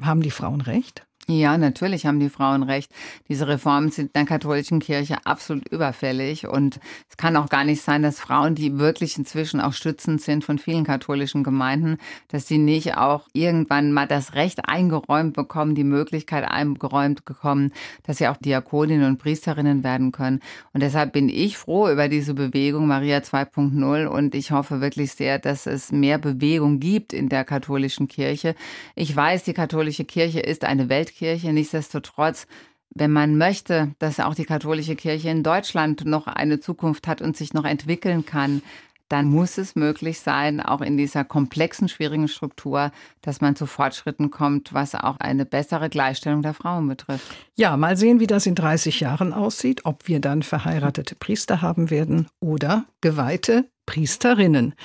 [0.01, 1.06] Haben die Frauen recht?
[1.29, 2.89] Ja, natürlich haben die Frauen recht.
[3.27, 6.47] Diese Reformen sind in der katholischen Kirche absolut überfällig.
[6.47, 10.45] Und es kann auch gar nicht sein, dass Frauen, die wirklich inzwischen auch stützend sind
[10.45, 11.97] von vielen katholischen Gemeinden,
[12.29, 18.19] dass sie nicht auch irgendwann mal das Recht eingeräumt bekommen, die Möglichkeit eingeräumt bekommen, dass
[18.19, 20.39] sie auch Diakoninnen und Priesterinnen werden können.
[20.71, 25.39] Und deshalb bin ich froh über diese Bewegung Maria 2.0 und ich hoffe wirklich sehr,
[25.39, 28.55] dass es mehr Bewegung gibt in der katholischen Kirche.
[28.95, 31.16] Ich weiß, die katholische Kirche ist eine Weltkirche.
[31.17, 31.51] Kirche.
[31.51, 32.47] Nichtsdestotrotz,
[32.93, 37.35] wenn man möchte, dass auch die katholische Kirche in Deutschland noch eine Zukunft hat und
[37.35, 38.61] sich noch entwickeln kann,
[39.09, 44.31] dann muss es möglich sein, auch in dieser komplexen, schwierigen Struktur, dass man zu Fortschritten
[44.31, 47.25] kommt, was auch eine bessere Gleichstellung der Frauen betrifft.
[47.55, 51.89] Ja, mal sehen, wie das in 30 Jahren aussieht, ob wir dann verheiratete Priester haben
[51.89, 54.75] werden oder geweihte Priesterinnen.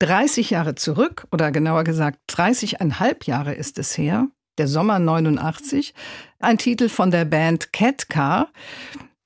[0.00, 5.94] 30 Jahre zurück, oder genauer gesagt 30,5 Jahre ist es her, der Sommer 89,
[6.40, 8.48] ein Titel von der Band Cat Car.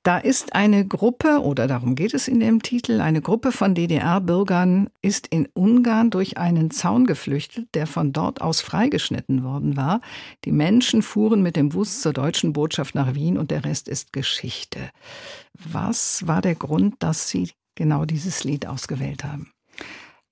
[0.02, 4.88] Da ist eine Gruppe, oder darum geht es in dem Titel, eine Gruppe von DDR-Bürgern
[5.02, 10.00] ist in Ungarn durch einen Zaun geflüchtet, der von dort aus freigeschnitten worden war.
[10.46, 14.14] Die Menschen fuhren mit dem Bus zur deutschen Botschaft nach Wien und der Rest ist
[14.14, 14.90] Geschichte.
[15.52, 19.52] Was war der Grund, dass Sie genau dieses Lied ausgewählt haben?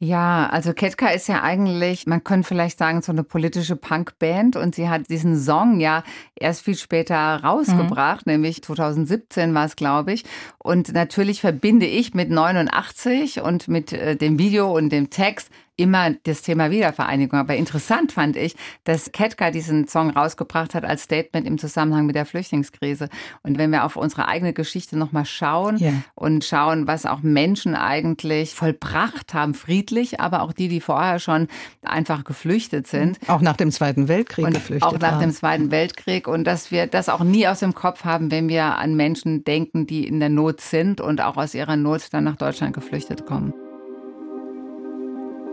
[0.00, 4.76] Ja, also Ketka ist ja eigentlich, man könnte vielleicht sagen, so eine politische Punkband und
[4.76, 6.04] sie hat diesen Song ja
[6.36, 8.34] erst viel später rausgebracht, mhm.
[8.34, 10.24] nämlich 2017 war es, glaube ich.
[10.58, 16.10] Und natürlich verbinde ich mit 89 und mit äh, dem Video und dem Text immer
[16.24, 17.38] das Thema Wiedervereinigung.
[17.38, 22.16] Aber interessant fand ich, dass Ketka diesen Song rausgebracht hat als Statement im Zusammenhang mit
[22.16, 23.08] der Flüchtlingskrise.
[23.42, 25.92] Und wenn wir auf unsere eigene Geschichte nochmal schauen yeah.
[26.14, 31.46] und schauen, was auch Menschen eigentlich vollbracht haben, friedlich, aber auch die, die vorher schon
[31.82, 33.18] einfach geflüchtet sind.
[33.28, 34.82] Auch nach dem Zweiten Weltkrieg und geflüchtet.
[34.82, 35.20] Auch nach waren.
[35.20, 36.26] dem Zweiten Weltkrieg.
[36.26, 39.86] Und dass wir das auch nie aus dem Kopf haben, wenn wir an Menschen denken,
[39.86, 43.52] die in der Not sind und auch aus ihrer Not dann nach Deutschland geflüchtet kommen.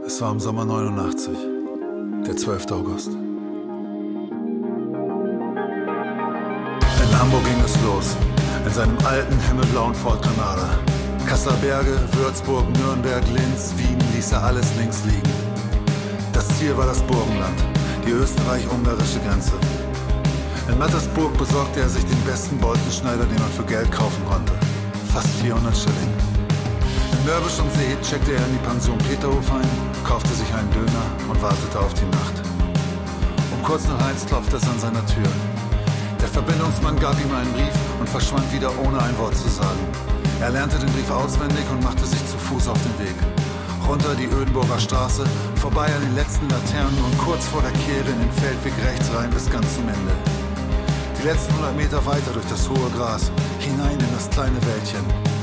[0.08, 1.36] Es war im Sommer 89,
[2.28, 2.72] der 12.
[2.72, 3.10] August.
[3.10, 3.20] In
[7.20, 8.16] Hamburg ging es los,
[8.64, 10.78] in seinem alten himmelblauen Ford Granada.
[11.26, 15.34] Kasseler Berge, Würzburg, Nürnberg, Linz, Wien ließ er alles links liegen.
[16.34, 17.64] Das Ziel war das Burgenland,
[18.06, 19.54] die österreich-ungarische Grenze.
[20.70, 24.54] In Mattersburg besorgte er sich den besten Bolzenschneider, den man für Geld kaufen konnte.
[25.12, 26.25] Fast 400 Schilling.
[27.26, 29.68] Mörbisch am See checkte er in die Pension Peterhof ein,
[30.04, 32.38] kaufte sich einen Döner und wartete auf die Nacht.
[33.52, 35.26] Um kurz nach eins klopfte es an seiner Tür.
[36.22, 39.82] Der Verbindungsmann gab ihm einen Brief und verschwand wieder ohne ein Wort zu sagen.
[40.40, 43.18] Er lernte den Brief auswendig und machte sich zu Fuß auf den Weg.
[43.90, 48.20] Runter die Ödenburger Straße, vorbei an den letzten Laternen und kurz vor der Kehre in
[48.22, 50.14] den Feldweg rechts rein bis ganz zum Ende.
[51.18, 55.35] Die letzten 100 Meter weiter durch das hohe Gras, hinein in das kleine Wäldchen.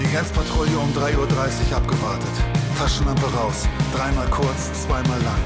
[0.00, 2.30] Die Grenzpatrouille um 3.30 Uhr abgewartet.
[2.78, 3.68] Taschenlampe raus.
[3.94, 5.40] Dreimal kurz, zweimal lang.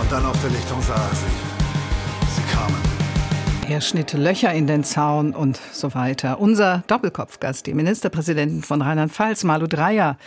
[0.00, 2.36] Und dann auf der Lichtung sah er sie.
[2.36, 2.76] Sie kamen.
[3.68, 6.38] Er schnitt Löcher in den Zaun und so weiter.
[6.38, 10.18] Unser Doppelkopfgast, die Ministerpräsidentin von Rheinland-Pfalz, Malu Dreyer,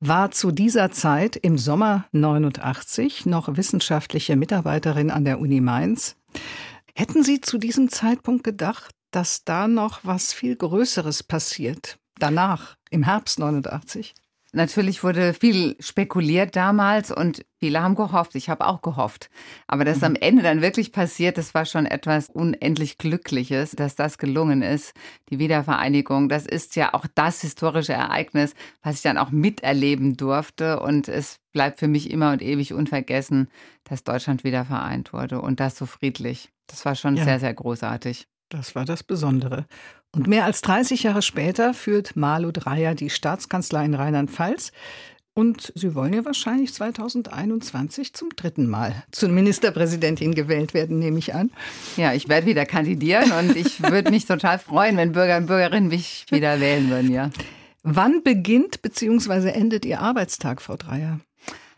[0.00, 6.16] war zu dieser Zeit im Sommer 89 noch wissenschaftliche Mitarbeiterin an der Uni Mainz.
[6.94, 11.98] Hätten Sie zu diesem Zeitpunkt gedacht, dass da noch was viel Größeres passiert?
[12.18, 14.14] Danach, im Herbst 89?
[14.54, 18.36] Natürlich wurde viel spekuliert damals und viele haben gehofft.
[18.36, 19.28] Ich habe auch gehofft.
[19.66, 20.04] Aber dass mhm.
[20.04, 24.94] am Ende dann wirklich passiert, das war schon etwas unendlich Glückliches, dass das gelungen ist.
[25.30, 30.78] Die Wiedervereinigung, das ist ja auch das historische Ereignis, was ich dann auch miterleben durfte.
[30.78, 33.48] Und es bleibt für mich immer und ewig unvergessen,
[33.82, 36.52] dass Deutschland wieder vereint wurde und das so friedlich.
[36.68, 37.24] Das war schon ja.
[37.24, 38.28] sehr, sehr großartig.
[38.50, 39.66] Das war das Besondere.
[40.14, 44.70] Und mehr als 30 Jahre später führt Malu Dreyer die Staatskanzlei in Rheinland-Pfalz.
[45.36, 51.34] Und Sie wollen ja wahrscheinlich 2021 zum dritten Mal zur Ministerpräsidentin gewählt werden, nehme ich
[51.34, 51.50] an.
[51.96, 55.88] Ja, ich werde wieder kandidieren und ich würde mich total freuen, wenn Bürger und Bürgerinnen
[55.88, 57.30] mich wieder wählen würden, ja.
[57.82, 59.48] Wann beginnt bzw.
[59.48, 61.18] endet Ihr Arbeitstag, Frau Dreyer?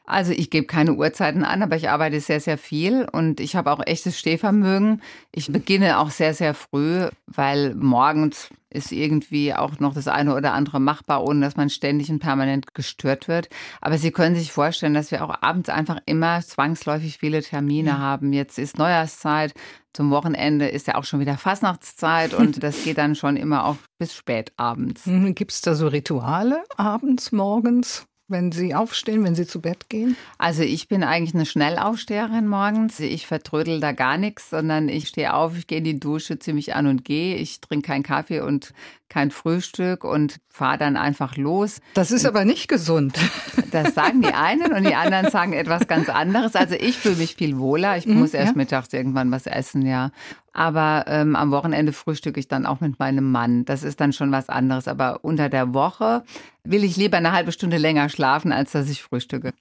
[0.07, 3.73] Also ich gebe keine Uhrzeiten an, aber ich arbeite sehr, sehr viel und ich habe
[3.73, 5.03] auch echtes Stehvermögen.
[5.33, 10.53] Ich beginne auch sehr, sehr früh, weil morgens ist irgendwie auch noch das eine oder
[10.53, 13.49] andere machbar, ohne dass man ständig und permanent gestört wird.
[13.81, 17.99] Aber Sie können sich vorstellen, dass wir auch abends einfach immer zwangsläufig viele Termine ja.
[17.99, 18.33] haben.
[18.33, 19.55] Jetzt ist Neujahrszeit,
[19.93, 23.77] zum Wochenende ist ja auch schon wieder Fastnachtszeit und das geht dann schon immer auch
[23.99, 25.03] bis spät abends.
[25.05, 28.07] Gibt es da so Rituale abends, morgens?
[28.29, 30.17] Wenn Sie aufstehen, wenn Sie zu Bett gehen?
[30.39, 32.99] Also ich bin eigentlich eine Schnellaufsteherin morgens.
[33.01, 36.75] Ich vertrödel da gar nichts, sondern ich stehe auf, ich gehe in die Dusche, ziemlich
[36.75, 37.37] an und gehe.
[37.37, 38.73] Ich trinke keinen Kaffee und
[39.09, 41.81] kein Frühstück und fahre dann einfach los.
[41.95, 43.19] Das ist aber nicht gesund.
[43.73, 46.55] Das sagen die einen und die anderen sagen etwas ganz anderes.
[46.55, 47.99] Also ich fühle mich viel wohler.
[47.99, 48.57] Ich mhm, muss erst ja.
[48.57, 50.13] mittags irgendwann was essen, ja.
[50.57, 53.67] Aber ähm, am Wochenende frühstücke ich dann auch mit meinem Mann.
[53.67, 54.89] Das ist dann schon was anderes.
[54.89, 56.25] Aber unter der Woche
[56.65, 59.53] will ich lieber eine halbe Stunde länger schlafen, als dass ich frühstücke.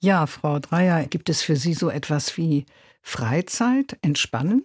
[0.00, 2.66] Ja, Frau Dreier, gibt es für Sie so etwas wie
[3.00, 4.64] Freizeit, Entspannen?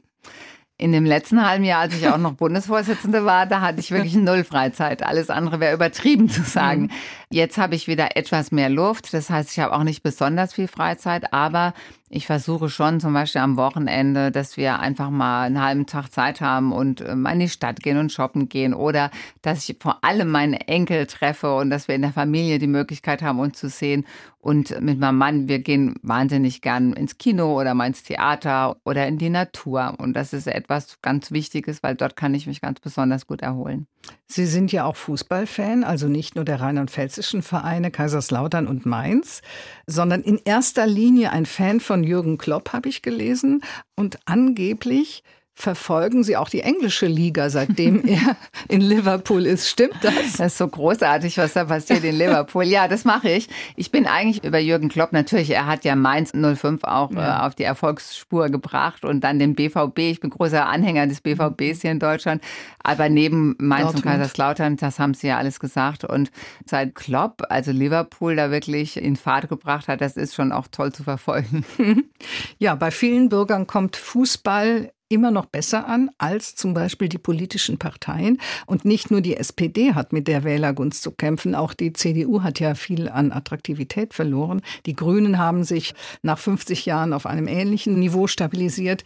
[0.77, 4.15] In dem letzten halben Jahr, als ich auch noch Bundesvorsitzende war, da hatte ich wirklich
[4.15, 5.01] null Freizeit.
[5.01, 6.84] Alles andere wäre übertrieben zu sagen.
[6.84, 6.91] Mhm.
[7.30, 9.13] Jetzt habe ich wieder etwas mehr Luft.
[9.13, 11.73] Das heißt, ich habe auch nicht besonders viel Freizeit, aber
[12.10, 16.41] ich versuche schon zum Beispiel am Wochenende, dass wir einfach mal einen halben Tag Zeit
[16.41, 19.12] haben und ähm, in die Stadt gehen und shoppen gehen oder
[19.43, 23.22] dass ich vor allem meine Enkel treffe und dass wir in der Familie die Möglichkeit
[23.22, 24.05] haben, uns zu sehen.
[24.41, 29.05] Und mit meinem Mann, wir gehen wahnsinnig gern ins Kino oder mal ins Theater oder
[29.05, 29.95] in die Natur.
[29.97, 33.86] Und das ist etwas ganz Wichtiges, weil dort kann ich mich ganz besonders gut erholen.
[34.28, 39.41] Sie sind ja auch Fußballfan, also nicht nur der rheinland-pfälzischen Vereine Kaiserslautern und Mainz,
[39.88, 43.62] sondern in erster Linie ein Fan von Jürgen Klopp, habe ich gelesen.
[43.95, 45.24] Und angeblich
[45.60, 48.38] verfolgen Sie auch die englische Liga, seitdem er
[48.70, 49.68] in Liverpool ist.
[49.68, 50.38] Stimmt das?
[50.38, 52.64] Das ist so großartig, was da passiert in Liverpool.
[52.64, 53.49] Ja, das mache ich.
[53.76, 57.43] Ich bin eigentlich über Jürgen Klopp, natürlich, er hat ja Mainz 05 auch ja.
[57.43, 59.99] äh, auf die Erfolgsspur gebracht und dann den BVB.
[59.99, 62.41] Ich bin großer Anhänger des BVBs hier in Deutschland.
[62.82, 64.05] Aber neben Mainz Dortmund.
[64.05, 66.05] und Kaiserslautern, das haben Sie ja alles gesagt.
[66.05, 66.32] Und
[66.66, 70.93] seit Klopp, also Liverpool, da wirklich in Fahrt gebracht hat, das ist schon auch toll
[70.93, 71.66] zu verfolgen.
[72.57, 77.78] Ja, bei vielen Bürgern kommt Fußball immer noch besser an als zum Beispiel die politischen
[77.78, 78.39] Parteien.
[78.66, 82.60] Und nicht nur die SPD hat mit der Wählergunst zu kämpfen, auch die CDU hat
[82.60, 84.62] ja viel an Attraktivität verloren.
[84.86, 89.03] Die Grünen haben sich nach 50 Jahren auf einem ähnlichen Niveau stabilisiert.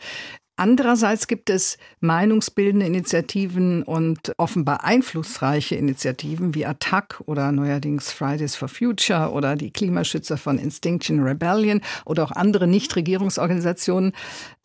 [0.56, 8.68] Andererseits gibt es meinungsbildende Initiativen und offenbar einflussreiche Initiativen wie Attac oder neuerdings Fridays for
[8.68, 14.14] Future oder die Klimaschützer von Instinction Rebellion oder auch andere Nichtregierungsorganisationen.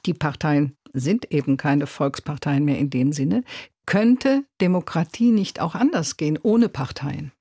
[0.04, 3.44] Die Parteien sind eben keine Volksparteien mehr in dem Sinne.
[3.86, 7.32] Könnte Demokratie nicht auch anders gehen, ohne Parteien?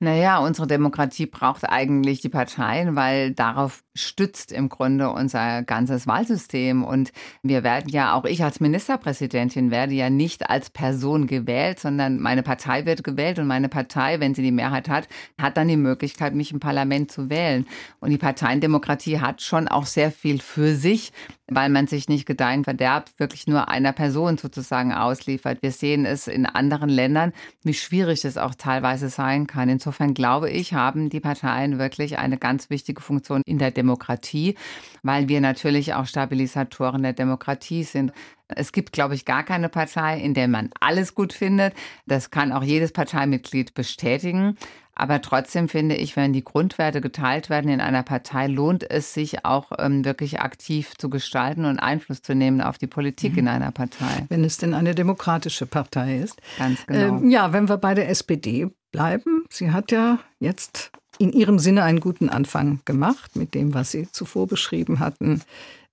[0.00, 6.84] Naja, unsere Demokratie braucht eigentlich die Parteien, weil darauf stützt im Grunde unser ganzes Wahlsystem.
[6.84, 7.10] Und
[7.42, 12.44] wir werden ja, auch ich als Ministerpräsidentin werde ja nicht als Person gewählt, sondern meine
[12.44, 16.32] Partei wird gewählt und meine Partei, wenn sie die Mehrheit hat, hat dann die Möglichkeit,
[16.32, 17.66] mich im Parlament zu wählen.
[17.98, 21.12] Und die Parteiendemokratie hat schon auch sehr viel für sich,
[21.48, 25.60] weil man sich nicht gedeihen verderbt, wirklich nur einer Person sozusagen ausliefert.
[25.60, 27.32] Wir sehen es in anderen Ländern,
[27.64, 29.68] wie schwierig es auch teilweise sein kann.
[29.68, 34.54] Insofern Insofern glaube ich, haben die Parteien wirklich eine ganz wichtige Funktion in der Demokratie,
[35.02, 38.12] weil wir natürlich auch Stabilisatoren der Demokratie sind.
[38.48, 41.72] Es gibt, glaube ich, gar keine Partei, in der man alles gut findet.
[42.06, 44.58] Das kann auch jedes Parteimitglied bestätigen.
[44.98, 49.44] Aber trotzdem finde ich, wenn die Grundwerte geteilt werden in einer Partei, lohnt es sich
[49.44, 53.38] auch ähm, wirklich aktiv zu gestalten und Einfluss zu nehmen auf die Politik mhm.
[53.38, 54.26] in einer Partei.
[54.28, 56.42] Wenn es denn eine demokratische Partei ist.
[56.58, 57.18] Ganz genau.
[57.18, 59.44] Ähm, ja, wenn wir bei der SPD bleiben.
[59.50, 64.10] Sie hat ja jetzt in ihrem Sinne einen guten Anfang gemacht mit dem, was Sie
[64.10, 65.42] zuvor beschrieben hatten.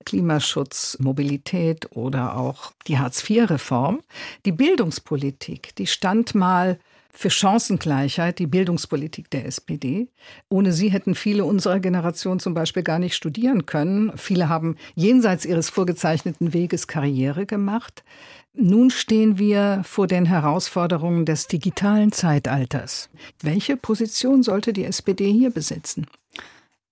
[0.04, 4.00] Klimaschutz, Mobilität oder auch die Hartz-IV-Reform.
[4.44, 6.78] Die Bildungspolitik, die stand mal
[7.16, 10.08] für Chancengleichheit, die Bildungspolitik der SPD.
[10.50, 14.12] Ohne sie hätten viele unserer Generation zum Beispiel gar nicht studieren können.
[14.16, 18.04] Viele haben jenseits ihres vorgezeichneten Weges Karriere gemacht.
[18.52, 23.08] Nun stehen wir vor den Herausforderungen des digitalen Zeitalters.
[23.42, 26.06] Welche Position sollte die SPD hier besetzen?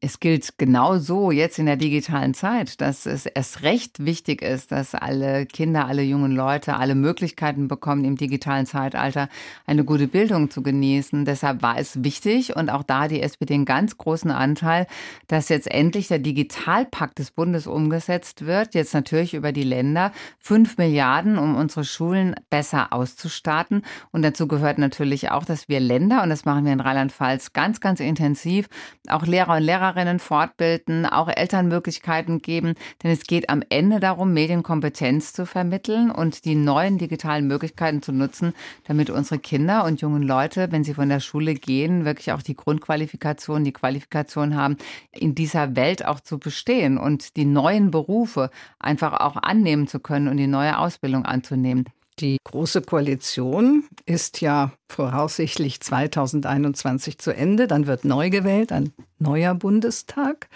[0.04, 4.94] Es gilt genauso jetzt in der digitalen Zeit, dass es erst recht wichtig ist, dass
[4.94, 9.30] alle Kinder, alle jungen Leute alle Möglichkeiten bekommen, im digitalen Zeitalter
[9.66, 11.24] eine gute Bildung zu genießen.
[11.24, 14.86] Deshalb war es wichtig und auch da die SPD einen ganz großen Anteil,
[15.26, 18.74] dass jetzt endlich der Digitalpakt des Bundes umgesetzt wird.
[18.74, 20.12] Jetzt natürlich über die Länder.
[20.38, 23.80] Fünf Milliarden, um unsere Schulen besser auszustatten.
[24.12, 27.80] Und dazu gehört natürlich auch, dass wir Länder, und das machen wir in Rheinland-Pfalz ganz,
[27.80, 28.68] ganz intensiv,
[29.08, 34.32] auch Lehrer und Lehrerinnen Lehrerinnen fortbilden, auch Elternmöglichkeiten geben, denn es geht am Ende darum,
[34.32, 38.54] Medienkompetenz zu vermitteln und die neuen digitalen Möglichkeiten zu nutzen,
[38.86, 42.56] damit unsere Kinder und jungen Leute, wenn sie von der Schule gehen, wirklich auch die
[42.56, 44.76] Grundqualifikation, die Qualifikation haben,
[45.12, 50.28] in dieser Welt auch zu bestehen und die neuen Berufe einfach auch annehmen zu können
[50.28, 51.84] und die neue Ausbildung anzunehmen.
[52.20, 57.66] Die Große Koalition ist ja voraussichtlich 2021 zu Ende.
[57.66, 60.48] Dann wird neu gewählt, ein neuer Bundestag.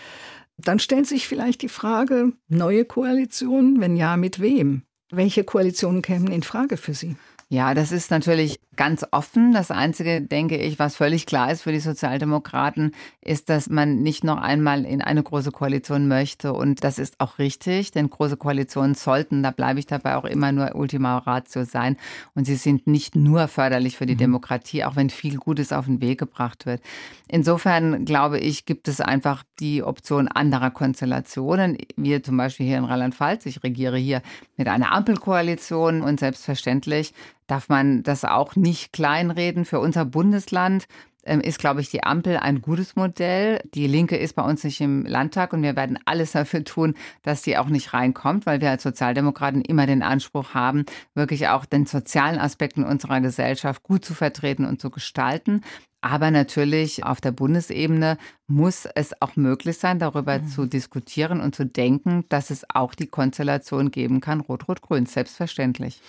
[0.57, 3.81] Dann stellt sich vielleicht die Frage, neue Koalition?
[3.81, 4.83] Wenn ja, mit wem?
[5.11, 7.17] Welche Koalitionen kämen in Frage für Sie?
[7.49, 9.53] Ja, das ist natürlich ganz offen.
[9.53, 14.25] Das Einzige, denke ich, was völlig klar ist für die Sozialdemokraten, ist, dass man nicht
[14.25, 16.55] noch einmal in eine große Koalition möchte.
[16.55, 20.53] Und das ist auch richtig, denn große Koalitionen sollten, da bleibe ich dabei, auch immer
[20.53, 21.97] nur Ultima Ratio sein.
[22.35, 24.19] Und sie sind nicht nur förderlich für die mhm.
[24.19, 26.81] Demokratie, auch wenn viel Gutes auf den Weg gebracht wird.
[27.27, 31.77] Insofern glaube ich, gibt es einfach die Option anderer Konstellationen.
[31.97, 34.23] Wir zum Beispiel hier in Rheinland-Pfalz, ich regiere hier
[34.57, 37.13] mit einer Ampelkoalition und selbstverständlich
[37.49, 39.65] darf man das auch nicht kleinreden.
[39.65, 40.87] Für unser Bundesland
[41.25, 43.61] ähm, ist, glaube ich, die Ampel ein gutes Modell.
[43.75, 47.43] Die Linke ist bei uns nicht im Landtag und wir werden alles dafür tun, dass
[47.43, 50.85] sie auch nicht reinkommt, weil wir als Sozialdemokraten immer den Anspruch haben,
[51.15, 55.63] wirklich auch den sozialen Aspekten unserer Gesellschaft gut zu vertreten und zu gestalten.
[56.01, 60.47] Aber natürlich auf der Bundesebene muss es auch möglich sein, darüber mhm.
[60.47, 66.01] zu diskutieren und zu denken, dass es auch die Konstellation geben kann, Rot-Rot-Grün, selbstverständlich.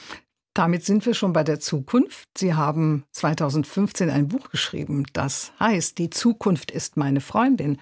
[0.54, 2.28] Damit sind wir schon bei der Zukunft.
[2.38, 7.80] Sie haben 2015 ein Buch geschrieben, das heißt, die Zukunft ist meine Freundin,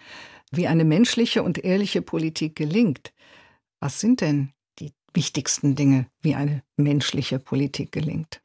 [0.52, 3.14] wie eine menschliche und ehrliche Politik gelingt.
[3.80, 8.42] Was sind denn die wichtigsten Dinge, wie eine menschliche Politik gelingt?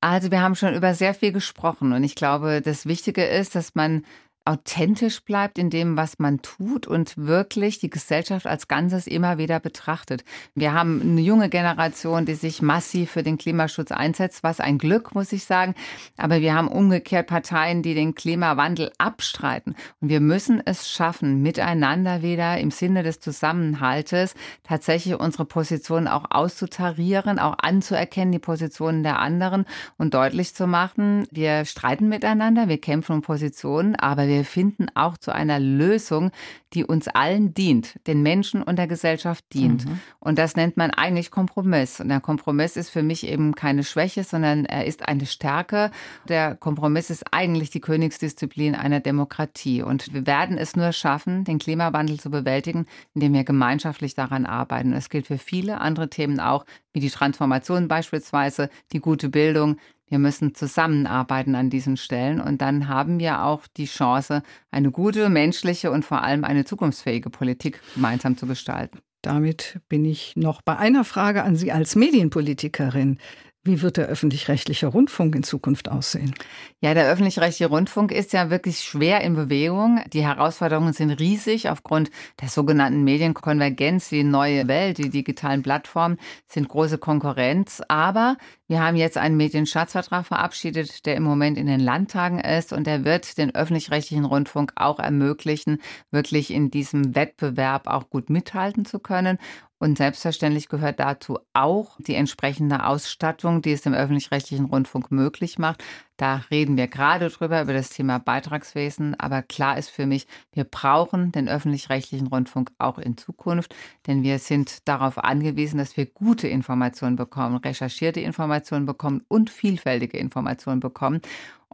[0.00, 3.76] Also wir haben schon über sehr viel gesprochen und ich glaube, das Wichtige ist, dass
[3.76, 4.04] man
[4.44, 9.60] authentisch bleibt in dem, was man tut und wirklich die Gesellschaft als Ganzes immer wieder
[9.60, 10.24] betrachtet.
[10.54, 15.14] Wir haben eine junge Generation, die sich massiv für den Klimaschutz einsetzt, was ein Glück,
[15.14, 15.74] muss ich sagen.
[16.16, 19.76] Aber wir haben umgekehrt Parteien, die den Klimawandel abstreiten.
[20.00, 24.34] Und wir müssen es schaffen, miteinander wieder im Sinne des Zusammenhaltes
[24.64, 29.66] tatsächlich unsere Positionen auch auszutarieren, auch anzuerkennen, die Positionen der anderen
[29.98, 35.16] und deutlich zu machen, wir streiten miteinander, wir kämpfen um Positionen, aber wir finden auch
[35.16, 36.30] zu einer Lösung,
[36.72, 39.86] die uns allen dient, den Menschen und der Gesellschaft dient.
[39.86, 40.00] Mhm.
[40.20, 42.00] Und das nennt man eigentlich Kompromiss.
[42.00, 45.90] Und der Kompromiss ist für mich eben keine Schwäche, sondern er ist eine Stärke.
[46.28, 49.82] Der Kompromiss ist eigentlich die Königsdisziplin einer Demokratie.
[49.82, 54.88] Und wir werden es nur schaffen, den Klimawandel zu bewältigen, indem wir gemeinschaftlich daran arbeiten.
[54.88, 59.76] Und das gilt für viele andere Themen auch, wie die Transformation beispielsweise, die gute Bildung,
[60.12, 65.30] wir müssen zusammenarbeiten an diesen Stellen und dann haben wir auch die Chance, eine gute,
[65.30, 68.98] menschliche und vor allem eine zukunftsfähige Politik gemeinsam zu gestalten.
[69.22, 73.18] Damit bin ich noch bei einer Frage an Sie als Medienpolitikerin.
[73.64, 76.34] Wie wird der öffentlich-rechtliche Rundfunk in Zukunft aussehen?
[76.80, 80.00] Ja, der öffentlich-rechtliche Rundfunk ist ja wirklich schwer in Bewegung.
[80.12, 82.10] Die Herausforderungen sind riesig aufgrund
[82.40, 84.08] der sogenannten Medienkonvergenz.
[84.08, 87.80] Die neue Welt, die digitalen Plattformen sind große Konkurrenz.
[87.86, 88.36] Aber
[88.72, 93.04] wir haben jetzt einen Medienschatzvertrag verabschiedet, der im Moment in den Landtagen ist und der
[93.04, 99.36] wird den öffentlich-rechtlichen Rundfunk auch ermöglichen, wirklich in diesem Wettbewerb auch gut mithalten zu können.
[99.78, 105.84] Und selbstverständlich gehört dazu auch die entsprechende Ausstattung, die es dem öffentlich-rechtlichen Rundfunk möglich macht.
[106.16, 109.18] Da reden wir gerade drüber, über das Thema Beitragswesen.
[109.18, 113.74] Aber klar ist für mich, wir brauchen den öffentlich-rechtlichen Rundfunk auch in Zukunft,
[114.06, 120.18] denn wir sind darauf angewiesen, dass wir gute Informationen bekommen, recherchierte Informationen bekommen und vielfältige
[120.18, 121.22] Informationen bekommen.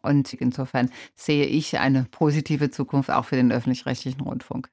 [0.01, 4.71] Und insofern sehe ich eine positive Zukunft auch für den öffentlich-rechtlichen Rundfunk.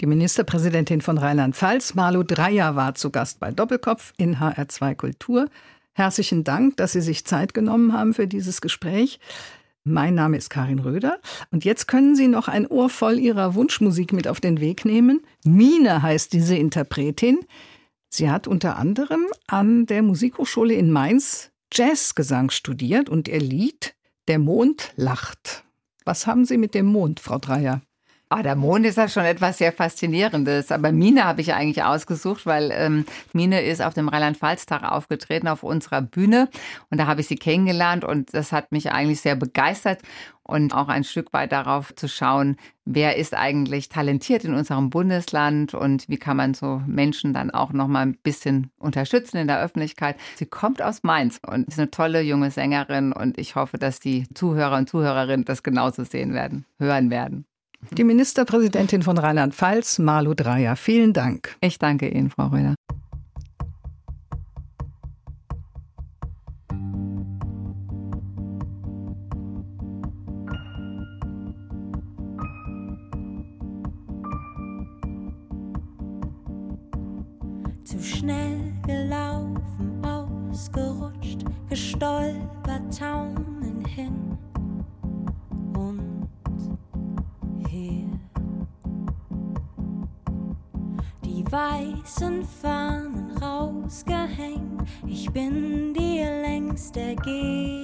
[0.00, 5.48] Die Ministerpräsidentin von Rheinland-Pfalz, Malu Dreyer, war zu Gast bei Doppelkopf in HR2 Kultur.
[5.96, 9.20] Herzlichen Dank, dass Sie sich Zeit genommen haben für dieses Gespräch.
[9.84, 11.20] Mein Name ist Karin Röder
[11.52, 15.20] und jetzt können Sie noch ein Ohr voll Ihrer Wunschmusik mit auf den Weg nehmen.
[15.44, 17.40] Mine heißt diese Interpretin.
[18.08, 23.94] Sie hat unter anderem an der Musikhochschule in Mainz Jazzgesang studiert und ihr Lied
[24.26, 25.64] Der Mond lacht.
[26.04, 27.82] Was haben Sie mit dem Mond, Frau Dreyer?
[28.36, 30.72] Ah, der Mond ist ja schon etwas sehr Faszinierendes.
[30.72, 35.62] Aber Mine habe ich eigentlich ausgesucht, weil ähm, Mine ist auf dem Rheinland-Pfalz-Tag aufgetreten auf
[35.62, 36.48] unserer Bühne.
[36.90, 40.00] Und da habe ich sie kennengelernt und das hat mich eigentlich sehr begeistert.
[40.42, 45.72] Und auch ein Stück weit darauf zu schauen, wer ist eigentlich talentiert in unserem Bundesland
[45.72, 49.62] und wie kann man so Menschen dann auch noch mal ein bisschen unterstützen in der
[49.62, 50.16] Öffentlichkeit.
[50.34, 54.26] Sie kommt aus Mainz und ist eine tolle junge Sängerin und ich hoffe, dass die
[54.34, 57.46] Zuhörer und Zuhörerinnen das genauso sehen werden, hören werden.
[57.92, 60.76] Die Ministerpräsidentin von Rheinland-Pfalz, Malu Dreyer.
[60.76, 61.56] Vielen Dank.
[61.60, 62.74] Ich danke Ihnen, Frau Röder.
[77.84, 84.23] Zu schnell gelaufen, ausgerutscht stolpert taumeln hin
[92.24, 97.83] weißen Fahnen rausgehängt, ich bin dir längst ergeben.